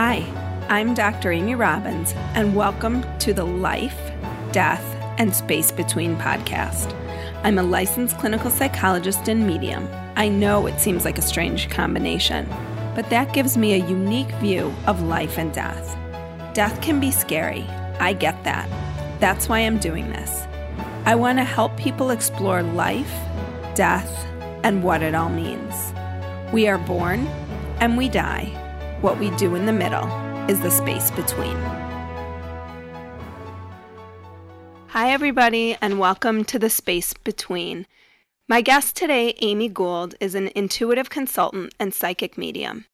Hi, 0.00 0.22
I'm 0.68 0.94
Dr. 0.94 1.32
Amy 1.32 1.56
Robbins, 1.56 2.12
and 2.34 2.54
welcome 2.54 3.04
to 3.18 3.34
the 3.34 3.42
Life, 3.42 3.98
Death, 4.52 4.84
and 5.18 5.34
Space 5.34 5.72
Between 5.72 6.16
podcast. 6.18 6.94
I'm 7.42 7.58
a 7.58 7.64
licensed 7.64 8.16
clinical 8.16 8.48
psychologist 8.48 9.26
and 9.26 9.44
medium. 9.44 9.88
I 10.14 10.28
know 10.28 10.68
it 10.68 10.78
seems 10.78 11.04
like 11.04 11.18
a 11.18 11.20
strange 11.20 11.68
combination, 11.68 12.46
but 12.94 13.10
that 13.10 13.32
gives 13.32 13.56
me 13.56 13.72
a 13.72 13.88
unique 13.88 14.30
view 14.36 14.72
of 14.86 15.02
life 15.02 15.36
and 15.36 15.52
death. 15.52 15.98
Death 16.54 16.80
can 16.80 17.00
be 17.00 17.10
scary. 17.10 17.64
I 17.98 18.12
get 18.12 18.44
that. 18.44 18.70
That's 19.18 19.48
why 19.48 19.58
I'm 19.58 19.80
doing 19.80 20.10
this. 20.10 20.46
I 21.06 21.16
want 21.16 21.38
to 21.38 21.44
help 21.44 21.76
people 21.76 22.10
explore 22.10 22.62
life, 22.62 23.12
death, 23.74 24.28
and 24.62 24.84
what 24.84 25.02
it 25.02 25.16
all 25.16 25.28
means. 25.28 25.92
We 26.52 26.68
are 26.68 26.78
born 26.78 27.26
and 27.80 27.96
we 27.96 28.08
die. 28.08 28.67
What 29.00 29.20
we 29.20 29.30
do 29.36 29.54
in 29.54 29.64
the 29.64 29.72
middle 29.72 30.08
is 30.50 30.58
the 30.58 30.72
space 30.72 31.12
between. 31.12 31.56
Hi, 34.88 35.12
everybody, 35.12 35.76
and 35.80 36.00
welcome 36.00 36.44
to 36.46 36.58
the 36.58 36.68
space 36.68 37.12
between. 37.12 37.86
My 38.48 38.60
guest 38.60 38.96
today, 38.96 39.34
Amy 39.40 39.68
Gould, 39.68 40.16
is 40.18 40.34
an 40.34 40.50
intuitive 40.56 41.10
consultant 41.10 41.74
and 41.78 41.94
psychic 41.94 42.36
medium. 42.36 42.86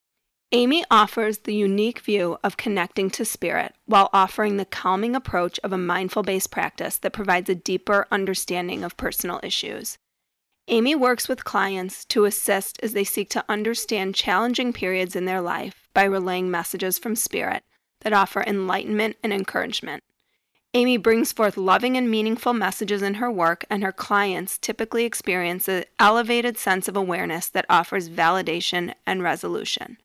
Amy 0.52 0.84
offers 0.90 1.38
the 1.38 1.54
unique 1.54 2.00
view 2.00 2.36
of 2.44 2.58
connecting 2.58 3.08
to 3.08 3.24
spirit 3.24 3.74
while 3.86 4.10
offering 4.12 4.58
the 4.58 4.66
calming 4.66 5.16
approach 5.16 5.58
of 5.64 5.72
a 5.72 5.78
mindful 5.78 6.22
based 6.22 6.50
practice 6.50 6.98
that 6.98 7.14
provides 7.14 7.48
a 7.48 7.54
deeper 7.54 8.06
understanding 8.10 8.84
of 8.84 8.98
personal 8.98 9.40
issues. 9.42 9.96
Amy 10.68 10.94
works 10.94 11.28
with 11.28 11.44
clients 11.44 12.06
to 12.06 12.24
assist 12.24 12.80
as 12.82 12.94
they 12.94 13.04
seek 13.04 13.28
to 13.28 13.44
understand 13.50 14.14
challenging 14.14 14.72
periods 14.72 15.14
in 15.14 15.26
their 15.26 15.42
life 15.42 15.88
by 15.92 16.04
relaying 16.04 16.50
messages 16.50 16.98
from 16.98 17.14
spirit 17.14 17.62
that 18.00 18.14
offer 18.14 18.42
enlightenment 18.42 19.16
and 19.22 19.32
encouragement. 19.32 20.02
Amy 20.72 20.96
brings 20.96 21.32
forth 21.32 21.58
loving 21.58 21.96
and 21.98 22.10
meaningful 22.10 22.54
messages 22.54 23.02
in 23.02 23.14
her 23.14 23.30
work, 23.30 23.64
and 23.70 23.84
her 23.84 23.92
clients 23.92 24.58
typically 24.58 25.04
experience 25.04 25.68
an 25.68 25.84
elevated 26.00 26.56
sense 26.56 26.88
of 26.88 26.96
awareness 26.96 27.48
that 27.48 27.66
offers 27.68 28.08
validation 28.08 28.92
and 29.06 29.22
resolution. 29.22 29.98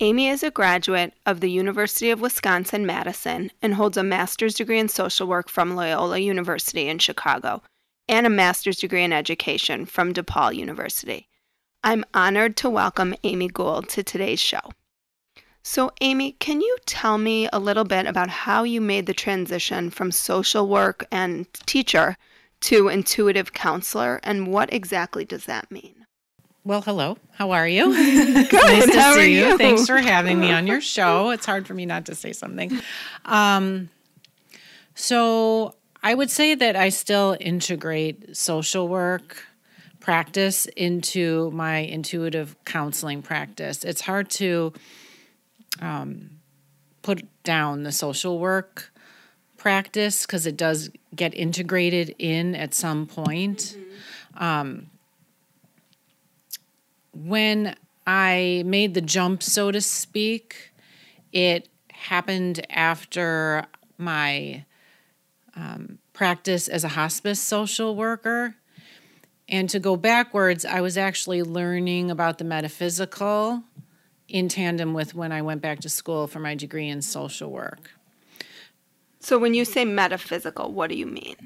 Amy 0.00 0.28
is 0.28 0.42
a 0.42 0.50
graduate 0.50 1.12
of 1.24 1.40
the 1.40 1.50
University 1.50 2.10
of 2.10 2.20
Wisconsin 2.20 2.84
Madison 2.86 3.50
and 3.62 3.74
holds 3.74 3.96
a 3.96 4.02
master's 4.02 4.54
degree 4.54 4.78
in 4.78 4.88
social 4.88 5.26
work 5.26 5.48
from 5.48 5.76
Loyola 5.76 6.18
University 6.18 6.88
in 6.88 6.98
Chicago 6.98 7.62
and 8.08 8.26
a 8.26 8.30
master's 8.30 8.78
degree 8.78 9.04
in 9.04 9.12
education 9.12 9.86
from 9.86 10.14
DePaul 10.14 10.54
University. 10.54 11.28
I'm 11.84 12.04
honored 12.14 12.56
to 12.58 12.70
welcome 12.70 13.14
Amy 13.24 13.48
Gould 13.48 13.88
to 13.90 14.02
today's 14.02 14.40
show. 14.40 14.60
So, 15.62 15.90
Amy, 16.00 16.32
can 16.38 16.60
you 16.60 16.76
tell 16.86 17.18
me 17.18 17.48
a 17.52 17.58
little 17.58 17.84
bit 17.84 18.06
about 18.06 18.28
how 18.28 18.62
you 18.62 18.80
made 18.80 19.06
the 19.06 19.14
transition 19.14 19.90
from 19.90 20.12
social 20.12 20.68
work 20.68 21.04
and 21.10 21.52
teacher 21.66 22.16
to 22.60 22.88
intuitive 22.88 23.52
counselor, 23.52 24.20
and 24.22 24.46
what 24.48 24.72
exactly 24.72 25.24
does 25.24 25.44
that 25.46 25.70
mean? 25.70 26.06
Well, 26.64 26.82
hello. 26.82 27.18
How 27.32 27.50
are 27.52 27.68
you? 27.68 27.92
Good. 28.48 28.52
nice 28.52 28.86
to 28.90 29.00
How 29.00 29.10
are 29.10 29.20
see 29.20 29.36
you? 29.38 29.46
you? 29.46 29.58
Thanks 29.58 29.86
for 29.86 29.98
having 29.98 30.40
me 30.40 30.50
on 30.50 30.66
your 30.66 30.80
show. 30.80 31.30
It's 31.30 31.46
hard 31.46 31.66
for 31.66 31.74
me 31.74 31.86
not 31.86 32.06
to 32.06 32.14
say 32.14 32.32
something. 32.32 32.80
Um, 33.24 33.88
so, 34.94 35.74
I 36.02 36.14
would 36.14 36.30
say 36.30 36.54
that 36.54 36.76
I 36.76 36.88
still 36.90 37.36
integrate 37.40 38.36
social 38.36 38.88
work 38.88 39.44
practice 40.00 40.66
into 40.76 41.50
my 41.50 41.78
intuitive 41.78 42.56
counseling 42.64 43.22
practice. 43.22 43.84
It's 43.84 44.02
hard 44.02 44.30
to 44.30 44.72
um, 45.80 46.30
put 47.02 47.24
down 47.42 47.82
the 47.82 47.92
social 47.92 48.38
work 48.38 48.92
practice 49.56 50.24
because 50.26 50.46
it 50.46 50.56
does 50.56 50.90
get 51.14 51.34
integrated 51.34 52.14
in 52.18 52.54
at 52.54 52.74
some 52.74 53.06
point. 53.06 53.76
Um, 54.36 54.90
when 57.12 57.74
I 58.06 58.62
made 58.66 58.94
the 58.94 59.00
jump, 59.00 59.42
so 59.42 59.72
to 59.72 59.80
speak, 59.80 60.72
it 61.32 61.68
happened 61.90 62.64
after 62.70 63.66
my 63.98 64.64
um, 65.56 65.98
practice 66.12 66.68
as 66.68 66.84
a 66.84 66.88
hospice 66.88 67.40
social 67.40 67.96
worker. 67.96 68.54
And 69.48 69.70
to 69.70 69.78
go 69.78 69.96
backwards, 69.96 70.64
I 70.64 70.80
was 70.80 70.98
actually 70.98 71.42
learning 71.42 72.10
about 72.10 72.38
the 72.38 72.44
metaphysical 72.44 73.62
in 74.28 74.48
tandem 74.48 74.92
with 74.92 75.14
when 75.14 75.32
I 75.32 75.42
went 75.42 75.62
back 75.62 75.80
to 75.80 75.88
school 75.88 76.26
for 76.26 76.40
my 76.40 76.54
degree 76.54 76.88
in 76.88 77.00
social 77.00 77.50
work. 77.50 77.90
So, 79.20 79.38
when 79.38 79.54
you 79.54 79.64
say 79.64 79.84
metaphysical, 79.84 80.72
what 80.72 80.90
do 80.90 80.96
you 80.96 81.06
mean? 81.06 81.36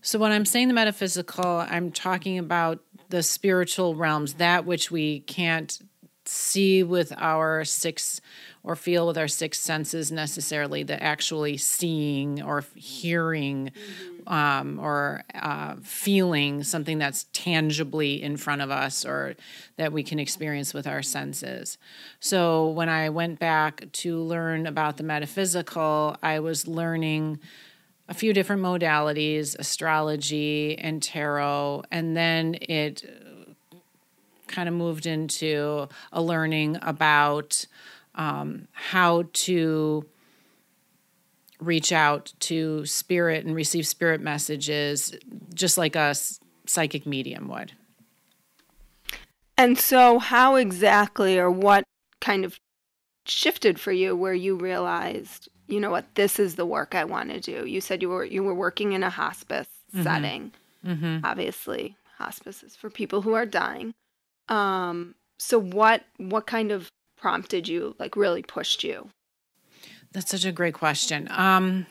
So, 0.00 0.18
when 0.18 0.32
I'm 0.32 0.44
saying 0.44 0.68
the 0.68 0.74
metaphysical, 0.74 1.64
I'm 1.68 1.90
talking 1.90 2.38
about 2.38 2.80
the 3.10 3.22
spiritual 3.22 3.94
realms, 3.94 4.34
that 4.34 4.64
which 4.64 4.90
we 4.90 5.20
can't 5.20 5.78
see 6.24 6.82
with 6.82 7.12
our 7.16 7.64
six 7.64 8.20
or 8.64 8.76
feel 8.76 9.06
with 9.06 9.18
our 9.18 9.28
six 9.28 9.58
senses 9.58 10.12
necessarily, 10.12 10.82
the 10.82 11.02
actually 11.02 11.56
seeing 11.56 12.40
or 12.42 12.64
hearing 12.74 13.72
um, 14.26 14.78
or 14.78 15.24
uh, 15.34 15.74
feeling 15.82 16.62
something 16.62 16.98
that's 16.98 17.26
tangibly 17.32 18.22
in 18.22 18.36
front 18.36 18.62
of 18.62 18.70
us 18.70 19.04
or 19.04 19.34
that 19.76 19.92
we 19.92 20.02
can 20.02 20.18
experience 20.18 20.72
with 20.72 20.86
our 20.86 21.02
senses. 21.02 21.76
So 22.20 22.68
when 22.68 22.88
I 22.88 23.08
went 23.08 23.40
back 23.40 23.90
to 23.92 24.18
learn 24.18 24.66
about 24.66 24.96
the 24.96 25.02
metaphysical, 25.02 26.16
I 26.22 26.38
was 26.38 26.68
learning 26.68 27.40
a 28.08 28.14
few 28.14 28.32
different 28.32 28.62
modalities 28.62 29.58
astrology 29.58 30.78
and 30.78 31.02
tarot 31.02 31.84
and 31.90 32.16
then 32.16 32.56
it 32.60 33.04
kind 34.48 34.68
of 34.68 34.74
moved 34.74 35.06
into 35.06 35.88
a 36.12 36.22
learning 36.22 36.78
about 36.82 37.66
um, 38.14 38.68
how 38.72 39.24
to 39.32 40.04
reach 41.60 41.92
out 41.92 42.32
to 42.40 42.84
spirit 42.84 43.44
and 43.44 43.54
receive 43.54 43.86
spirit 43.86 44.20
messages 44.20 45.14
just 45.54 45.78
like 45.78 45.94
a 45.94 46.14
psychic 46.66 47.06
medium 47.06 47.48
would 47.48 47.72
And 49.56 49.78
so, 49.78 50.18
how 50.18 50.56
exactly 50.56 51.38
or 51.38 51.50
what 51.50 51.84
kind 52.20 52.44
of 52.44 52.58
shifted 53.26 53.78
for 53.78 53.92
you 53.92 54.16
where 54.16 54.34
you 54.34 54.56
realized, 54.56 55.48
you 55.68 55.78
know 55.78 55.90
what, 55.90 56.14
this 56.14 56.40
is 56.40 56.56
the 56.56 56.66
work 56.66 56.94
I 56.94 57.04
want 57.04 57.30
to 57.30 57.40
do? 57.40 57.66
You 57.66 57.80
said 57.80 58.02
you 58.02 58.08
were 58.08 58.24
you 58.24 58.42
were 58.42 58.54
working 58.54 58.92
in 58.92 59.02
a 59.02 59.10
hospice 59.10 59.68
setting. 60.02 60.52
mm-hmm. 60.84 61.24
Obviously, 61.24 61.96
hospices 62.18 62.74
for 62.74 62.90
people 62.90 63.22
who 63.22 63.34
are 63.34 63.46
dying. 63.46 63.92
Um, 64.48 65.14
so 65.38 65.60
what 65.60 66.04
what 66.16 66.46
kind 66.46 66.72
of 66.72 66.90
prompted 67.22 67.68
you, 67.68 67.94
like 68.00 68.16
really 68.16 68.42
pushed 68.42 68.82
you? 68.82 69.08
That's 70.10 70.28
such 70.28 70.44
a 70.44 70.50
great 70.50 70.74
question. 70.74 71.28
Um, 71.30 71.86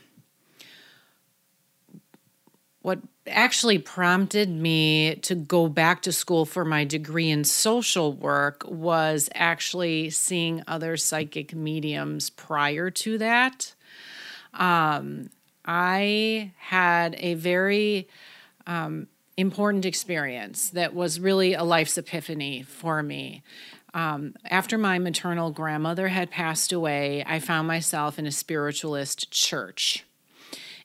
what 2.82 3.00
actually 3.26 3.78
prompted 3.78 4.50
me 4.50 5.16
to 5.16 5.34
go 5.36 5.70
back 5.70 6.02
to 6.02 6.12
school 6.12 6.46
for 6.46 6.66
my 6.66 6.84
degree 6.84 7.30
in 7.30 7.46
social 7.46 8.12
work 8.12 8.64
was 8.68 9.30
actually 9.34 10.10
seeing 10.10 10.64
other 10.68 10.98
psychic 10.98 11.56
mediums 11.56 12.30
prior 12.30 12.92
to 12.92 13.18
that. 13.20 13.74
Um, 14.54 15.30
I 15.64 16.52
had 16.58 17.16
a 17.20 17.36
very 17.36 18.10
um, 18.68 19.08
important 19.38 19.86
experience 19.86 20.72
that 20.72 20.94
was 20.94 21.20
really 21.20 21.54
a 21.54 21.64
life's 21.64 21.98
epiphany 21.98 22.64
for 22.64 23.02
me. 23.02 23.44
Um, 23.94 24.36
after 24.50 24.78
my 24.78 25.00
maternal 25.00 25.52
grandmother 25.52 26.08
had 26.08 26.32
passed 26.32 26.72
away, 26.72 27.24
I 27.28 27.40
found 27.40 27.68
myself 27.68 28.18
in 28.18 28.26
a 28.26 28.32
spiritualist 28.32 29.32
church. 29.32 30.06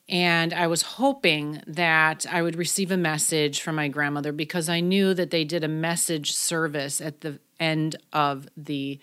And 0.08 0.52
I 0.54 0.66
was 0.68 0.82
hoping 0.82 1.62
that 1.66 2.26
I 2.30 2.42
would 2.42 2.56
receive 2.56 2.90
a 2.90 2.96
message 2.96 3.60
from 3.60 3.74
my 3.74 3.88
grandmother 3.88 4.32
because 4.32 4.68
I 4.68 4.80
knew 4.80 5.14
that 5.14 5.30
they 5.30 5.44
did 5.44 5.64
a 5.64 5.68
message 5.68 6.32
service 6.32 7.00
at 7.00 7.22
the 7.22 7.40
end 7.58 7.96
of 8.12 8.48
the 8.56 9.00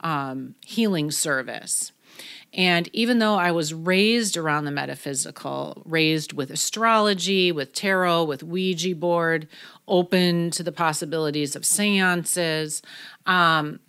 um, 0.00 0.54
healing 0.64 1.10
service. 1.10 1.92
And 2.52 2.88
even 2.92 3.18
though 3.18 3.34
I 3.34 3.50
was 3.50 3.74
raised 3.74 4.36
around 4.36 4.64
the 4.64 4.70
metaphysical, 4.70 5.82
raised 5.84 6.32
with 6.32 6.50
astrology, 6.50 7.52
with 7.52 7.72
tarot, 7.72 8.24
with 8.24 8.42
Ouija 8.42 8.94
board, 8.94 9.48
open 9.86 10.50
to 10.52 10.62
the 10.62 10.72
possibilities 10.72 11.54
of 11.54 11.64
seances, 11.64 12.82
um, 13.26 13.80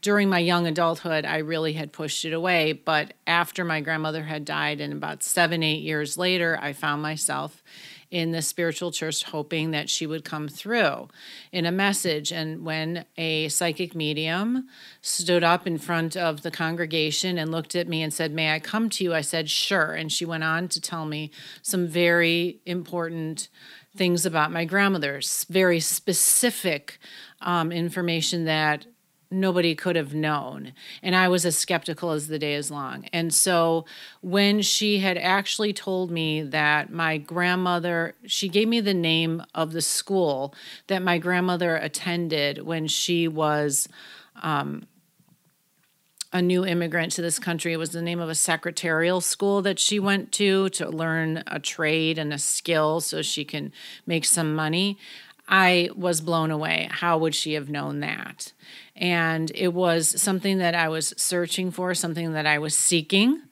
during 0.00 0.28
my 0.28 0.38
young 0.38 0.66
adulthood, 0.66 1.24
I 1.24 1.38
really 1.38 1.74
had 1.74 1.92
pushed 1.92 2.24
it 2.24 2.32
away. 2.32 2.72
But 2.72 3.14
after 3.26 3.64
my 3.64 3.80
grandmother 3.80 4.24
had 4.24 4.44
died, 4.44 4.80
and 4.80 4.92
about 4.92 5.22
seven, 5.22 5.62
eight 5.62 5.82
years 5.82 6.16
later, 6.16 6.58
I 6.60 6.72
found 6.72 7.02
myself 7.02 7.62
in 8.10 8.32
the 8.32 8.42
spiritual 8.42 8.90
church, 8.90 9.24
hoping 9.24 9.70
that 9.72 9.90
she 9.90 10.06
would 10.06 10.24
come 10.24 10.48
through 10.48 11.08
in 11.52 11.66
a 11.66 11.72
message. 11.72 12.32
And 12.32 12.64
when 12.64 13.04
a 13.16 13.48
psychic 13.48 13.94
medium 13.94 14.68
stood 15.00 15.42
up 15.44 15.66
in 15.66 15.78
front 15.78 16.16
of 16.16 16.42
the 16.42 16.50
congregation 16.50 17.38
and 17.38 17.50
looked 17.50 17.74
at 17.74 17.88
me 17.88 18.02
and 18.02 18.12
said, 18.12 18.32
May 18.32 18.54
I 18.54 18.60
come 18.60 18.88
to 18.90 19.04
you? 19.04 19.14
I 19.14 19.20
said, 19.20 19.50
Sure. 19.50 19.92
And 19.92 20.12
she 20.12 20.24
went 20.24 20.44
on 20.44 20.68
to 20.68 20.80
tell 20.80 21.06
me 21.06 21.30
some 21.62 21.86
very 21.86 22.60
important 22.66 23.48
things 23.96 24.26
about 24.26 24.52
my 24.52 24.64
grandmother, 24.64 25.20
very 25.48 25.80
specific 25.80 26.98
um, 27.40 27.72
information 27.72 28.44
that 28.44 28.86
nobody 29.30 29.74
could 29.74 29.96
have 29.96 30.14
known. 30.14 30.72
And 31.02 31.14
I 31.16 31.28
was 31.28 31.44
as 31.44 31.56
skeptical 31.56 32.12
as 32.12 32.28
the 32.28 32.38
day 32.38 32.54
is 32.54 32.70
long. 32.70 33.06
And 33.12 33.34
so 33.34 33.84
when 34.20 34.62
she 34.62 34.98
had 34.98 35.18
actually 35.18 35.72
told 35.72 36.10
me 36.10 36.42
that 36.42 36.92
my 36.92 37.18
grandmother, 37.18 38.14
she 38.26 38.48
gave 38.48 38.68
me 38.68 38.80
the 38.80 38.94
name 38.94 39.42
of 39.54 39.72
the 39.72 39.82
school 39.82 40.54
that 40.86 41.02
my 41.02 41.18
grandmother 41.18 41.76
attended 41.76 42.62
when 42.62 42.86
she 42.86 43.28
was. 43.28 43.88
Um, 44.42 44.86
a 46.32 46.42
new 46.42 46.66
immigrant 46.66 47.12
to 47.12 47.22
this 47.22 47.38
country. 47.38 47.72
It 47.72 47.78
was 47.78 47.92
the 47.92 48.02
name 48.02 48.20
of 48.20 48.28
a 48.28 48.34
secretarial 48.34 49.22
school 49.22 49.62
that 49.62 49.78
she 49.78 49.98
went 49.98 50.32
to 50.32 50.68
to 50.70 50.88
learn 50.88 51.42
a 51.46 51.58
trade 51.58 52.18
and 52.18 52.32
a 52.32 52.38
skill 52.38 53.00
so 53.00 53.22
she 53.22 53.44
can 53.44 53.72
make 54.06 54.26
some 54.26 54.54
money. 54.54 54.98
I 55.48 55.90
was 55.94 56.20
blown 56.20 56.50
away. 56.50 56.88
How 56.90 57.16
would 57.18 57.34
she 57.34 57.54
have 57.54 57.70
known 57.70 58.00
that? 58.00 58.52
And 58.96 59.52
it 59.54 59.74
was 59.74 60.20
something 60.20 60.58
that 60.58 60.74
I 60.74 60.88
was 60.88 61.12
searching 61.16 61.70
for, 61.70 61.94
something 61.94 62.32
that 62.32 62.46
I 62.46 62.58
was 62.58 62.74
seeking 62.74 63.42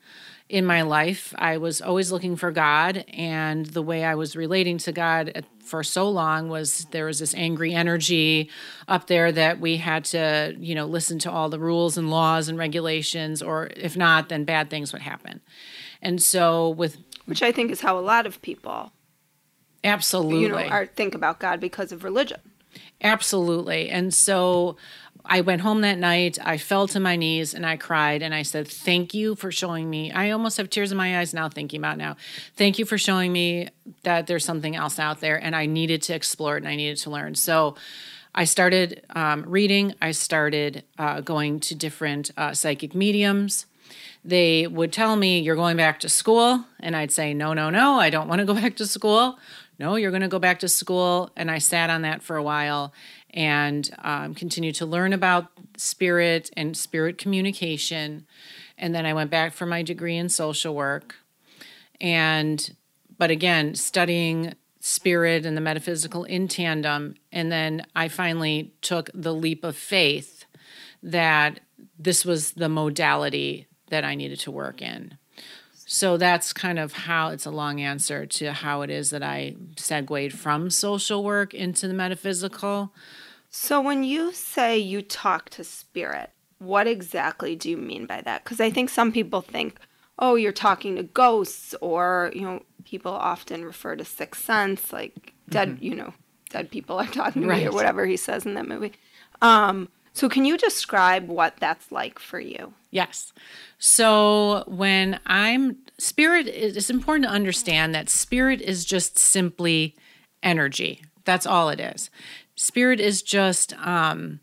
in 0.49 0.65
my 0.65 0.83
life. 0.83 1.35
I 1.37 1.57
was 1.57 1.81
always 1.81 2.13
looking 2.13 2.37
for 2.37 2.51
God, 2.51 3.05
and 3.13 3.67
the 3.67 3.83
way 3.83 4.05
I 4.05 4.15
was 4.15 4.37
relating 4.37 4.79
to 4.79 4.93
God 4.93 5.45
for 5.65 5.83
so 5.83 6.09
long 6.09 6.49
was 6.49 6.87
there 6.91 7.07
was 7.07 7.19
this 7.19 7.35
angry 7.35 7.75
energy 7.75 8.51
up 8.87 9.07
there 9.07 9.33
that 9.33 9.61
we 9.61 9.79
had 9.79 10.05
to, 10.07 10.55
you 10.59 10.75
know, 10.75 10.87
listen 10.87 11.19
to 11.21 11.31
all 11.31 11.49
the 11.49 11.59
rules 11.59 11.97
and 11.97 12.11
laws 12.11 12.49
and 12.49 12.59
regulations, 12.59 13.43
or 13.43 13.71
if 13.77 13.97
not, 13.97 14.29
then 14.29 14.45
bad 14.45 14.71
things 14.71 14.93
would 14.93 15.03
happen. 15.03 15.41
And 16.03 16.23
so, 16.23 16.69
with 16.71 16.99
which 17.25 17.43
I 17.43 17.51
think 17.51 17.71
is 17.71 17.81
how 17.81 17.99
a 17.99 18.01
lot 18.01 18.27
of 18.27 18.43
people 18.43 18.93
absolutely 19.83 20.43
you 20.43 20.49
know 20.49 20.57
are 20.57 20.87
think 20.87 21.15
about 21.15 21.41
God 21.41 21.61
because 21.61 21.93
of 21.93 22.05
religion. 22.05 22.41
Absolutely, 23.03 23.89
and 23.89 24.13
so 24.13 24.77
I 25.27 25.41
went 25.41 25.63
home 25.63 25.81
that 25.81 25.99
night. 25.99 26.39
I 26.45 26.59
fell 26.59 26.87
to 26.89 27.01
my 27.01 27.17
knees 27.17 27.55
and 27.55 27.65
I 27.65 27.77
cried 27.77 28.23
and 28.23 28.35
I 28.35 28.43
said, 28.43 28.69
Thank 28.69 29.15
you 29.15 29.35
for 29.35 29.51
showing 29.51 29.89
me. 29.89 30.13
I 30.13 30.31
almost 30.31 30.59
have 30.59 30.69
tears 30.69 30.93
in 30.93 30.99
my 30.99 31.19
eyes 31.19 31.33
now 31.33 31.49
thinking 31.49 31.81
about 31.81 31.97
now. 31.97 32.17
Thank 32.57 32.79
you 32.79 32.85
for 32.85 32.99
showing 32.99 33.33
me 33.33 33.69
that 34.03 34.27
there's 34.27 34.45
something 34.45 34.77
else 34.77 34.99
out 34.99 35.21
there 35.21 35.43
and 35.43 35.57
I 35.57 35.65
needed 35.67 36.03
to 36.03 36.15
explore 36.15 36.57
it 36.57 36.63
and 36.63 36.69
I 36.69 36.77
needed 36.77 36.99
to 36.99 37.11
learn. 37.11 37.35
So 37.37 37.75
I 38.35 38.45
started 38.45 39.03
um, 39.11 39.45
reading, 39.47 39.95
I 40.03 40.11
started 40.11 40.85
uh, 40.99 41.21
going 41.23 41.61
to 41.61 41.75
different 41.75 42.31
uh, 42.37 42.53
psychic 42.53 42.95
mediums. 42.95 43.65
They 44.27 44.67
would 44.67 44.93
tell 44.93 45.17
me, 45.17 45.41
You're 45.41 45.57
going 45.57 45.79
back 45.79 46.01
to 46.01 46.09
school. 46.11 46.65
And 46.81 46.95
I'd 46.95 47.13
say, 47.13 47.33
No, 47.33 47.55
no, 47.55 47.71
no, 47.71 47.99
I 47.99 48.11
don't 48.11 48.29
want 48.29 48.41
to 48.41 48.45
go 48.45 48.55
back 48.61 48.77
to 48.77 48.87
school. 48.87 49.39
No, 49.79 49.97
you're 49.97 50.11
going 50.11 50.23
to 50.23 50.29
go 50.29 50.39
back 50.39 50.61
to 50.61 50.69
school. 50.69 51.31
And 51.35 51.51
I 51.51 51.59
sat 51.59 51.91
on 51.91 52.03
that 52.03 52.23
for 52.23 52.37
a 52.37 52.43
while 52.43 52.93
and 53.35 53.91
um, 53.99 54.35
continued 54.35 54.77
to 54.77 54.87
learn 54.87 55.13
about 55.13 55.49
spirit 55.77 56.51
and 56.57 56.77
spirit 56.77 57.19
communication. 57.19 58.27
And 58.79 58.95
then 58.95 59.05
I 59.05 59.13
went 59.13 59.31
back 59.31 59.53
for 59.53 59.67
my 59.67 59.83
degree 59.83 60.17
in 60.17 60.29
social 60.29 60.75
work. 60.75 61.17
And, 62.01 62.75
but 63.19 63.31
again, 63.31 63.75
studying 63.75 64.55
spirit 64.79 65.45
and 65.45 65.57
the 65.57 65.61
metaphysical 65.61 66.25
in 66.25 66.47
tandem. 66.47 67.17
And 67.33 67.51
then 67.51 67.85
I 67.97 68.09
finally 68.09 68.73
took 68.81 69.11
the 69.13 69.35
leap 69.35 69.65
of 69.65 69.77
faith 69.77 70.45
that 71.03 71.61
this 71.99 72.25
was 72.25 72.53
the 72.53 72.69
modality 72.69 73.67
that 73.89 74.05
I 74.05 74.15
needed 74.15 74.41
to 74.41 74.51
work 74.51 74.81
in. 74.81 75.19
So 75.87 76.17
that's 76.17 76.53
kind 76.53 76.79
of 76.79 76.93
how 76.93 77.29
it's 77.29 77.47
a 77.47 77.51
long 77.51 77.81
answer 77.81 78.27
to 78.27 78.53
how 78.53 78.83
it 78.83 78.91
is 78.91 79.11
that 79.11 79.23
I 79.23 79.57
segued 79.77 80.33
from 80.33 80.71
social 80.71 81.23
work 81.23 81.53
into 81.53 81.89
the 81.89 81.95
metaphysical. 81.95 82.93
So 83.57 83.81
when 83.81 84.03
you 84.03 84.33
say 84.33 84.77
you 84.77 85.01
talk 85.01 85.49
to 85.51 85.63
spirit, 85.63 86.31
what 86.59 86.89
exactly 86.89 87.55
do 87.55 87.71
you 87.71 87.77
mean 87.77 88.05
by 88.05 88.21
that? 88.23 88.43
Because 88.43 88.61
I 88.61 88.69
think 88.69 88.91
some 88.91 89.13
people 89.13 89.43
think, 89.43 89.79
oh, 90.19 90.35
you're 90.35 90.51
talking 90.51 90.97
to 90.97 91.05
ghosts, 91.05 91.73
or, 91.81 92.33
you 92.35 92.41
know, 92.41 92.65
people 92.85 93.13
often 93.13 93.65
refer 93.65 93.95
to 93.95 94.05
sixth 94.05 94.45
sense, 94.45 94.93
like 94.93 95.35
dead, 95.49 95.69
mm-hmm. 95.69 95.85
you 95.85 95.95
know, 95.95 96.13
dead 96.51 96.69
people 96.69 96.99
are 96.99 97.07
talking 97.07 97.43
to 97.43 97.49
right. 97.49 97.63
me, 97.63 97.69
or 97.69 97.73
whatever 97.73 98.05
he 98.05 98.17
says 98.17 98.45
in 98.45 98.55
that 98.55 98.67
movie. 98.67 98.93
Um, 99.41 99.89
so 100.15 100.29
can 100.29 100.45
you 100.45 100.59
describe 100.59 101.29
what 101.29 101.57
that's 101.59 101.93
like 101.93 102.19
for 102.19 102.41
you? 102.41 102.75
Yes. 102.91 103.33
So 103.79 104.65
when 104.67 105.21
I'm 105.27 105.77
spirit, 105.97 106.49
it's 106.49 106.91
important 106.91 107.27
to 107.27 107.31
understand 107.31 107.95
that 107.95 108.11
spirit 108.11 108.61
is 108.61 108.85
just 108.85 109.17
simply 109.17 109.95
energy. 110.43 111.03
That's 111.25 111.47
all 111.47 111.71
it 111.71 111.81
is 111.81 112.11
spirit 112.57 113.01
is 113.01 113.23
just 113.23 113.75
um, 113.79 114.41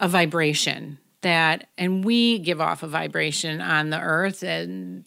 a 0.00 0.08
vibration 0.08 0.98
that 1.22 1.68
and 1.76 2.04
we 2.04 2.38
give 2.38 2.60
off 2.60 2.82
a 2.82 2.86
vibration 2.86 3.60
on 3.60 3.90
the 3.90 4.00
earth. 4.00 4.42
And 4.42 5.04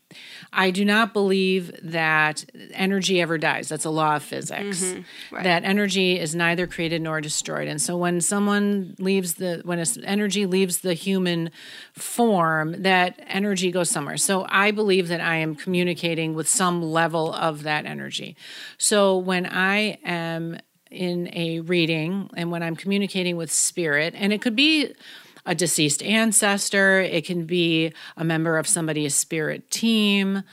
i 0.51 0.69
do 0.69 0.86
not 0.86 1.13
believe 1.13 1.72
that 1.81 2.45
energy 2.72 3.22
ever 3.22 3.38
dies. 3.38 3.69
That's 3.69 3.86
a 3.86 3.90
law 3.90 4.18
of 4.18 4.24
physics. 4.24 4.84
Mm-hmm. 4.84 5.36
right. 5.36 5.44
that 5.44 5.63
energy 5.63 6.19
is 6.19 6.36
neither 6.36 6.68
created 6.68 7.01
nor 7.01 7.19
destroyed. 7.22 7.68
And 7.68 7.81
so 7.81 7.98
when 7.98 8.22
someone 8.22 8.96
leaves 9.00 9.36
the 9.36 9.62
when 9.66 9.84
energy 10.04 10.46
leaves 10.46 10.80
the 10.80 10.94
human 10.94 11.50
form 11.94 12.84
that 12.84 13.19
energy 13.28 13.72
goes 13.72 13.89
somewhere. 13.89 14.18
So 14.18 14.46
i 14.50 14.72
believe 14.72 15.07
that 15.07 15.22
i 15.22 15.38
am 15.38 15.56
communicating 15.56 16.34
with 16.36 16.48
some 16.48 16.81
level 16.81 17.34
of 17.34 17.63
that 17.63 17.86
energy. 17.86 18.36
So 18.78 19.18
when 19.18 19.48
i 19.48 19.98
am 20.04 20.57
in 20.94 21.30
a 21.34 21.60
reading 21.62 22.30
and 22.36 22.51
when 22.51 22.63
I'm 22.63 22.75
communicating 22.75 23.36
with 23.36 23.51
spirit, 23.51 24.13
and 24.16 24.31
it 24.31 24.42
could 24.42 24.56
be 24.56 24.94
a 25.45 25.54
deceased 25.54 26.01
ancestor, 26.04 27.01
it 27.01 27.25
can 27.25 27.45
be 27.45 27.92
a 28.16 28.24
member 28.24 28.57
of 28.57 28.68
somebody's 28.68 29.13
spirit 29.13 29.69
team, 29.69 30.44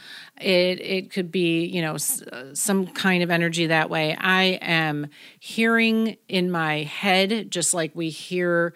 it 0.40 0.80
it 0.80 1.12
could 1.12 1.30
be, 1.30 1.64
you 1.64 1.80
know, 1.80 1.94
uh, 1.94 2.54
some 2.54 2.86
kind 2.88 3.22
of 3.22 3.30
energy 3.30 3.66
that 3.66 3.88
way. 3.88 4.16
I 4.18 4.58
am 4.60 5.08
hearing 5.38 6.16
in 6.28 6.50
my 6.50 6.82
head 6.82 7.50
just 7.50 7.72
like 7.72 7.92
we 7.94 8.08
hear 8.10 8.74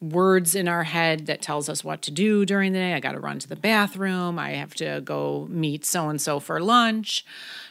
words 0.00 0.56
in 0.56 0.66
our 0.66 0.82
head 0.82 1.26
that 1.26 1.40
tells 1.40 1.68
us 1.68 1.84
what 1.84 2.02
to 2.02 2.10
do 2.10 2.44
during 2.44 2.72
the 2.72 2.80
day. 2.80 2.92
I 2.92 2.98
got 2.98 3.12
to 3.12 3.20
run 3.20 3.38
to 3.38 3.48
the 3.48 3.54
bathroom. 3.54 4.38
I 4.38 4.50
have 4.50 4.74
to 4.76 5.00
go 5.04 5.46
meet 5.48 5.84
so 5.84 6.08
and 6.08 6.20
so 6.20 6.40
for 6.40 6.60
lunch. 6.60 7.24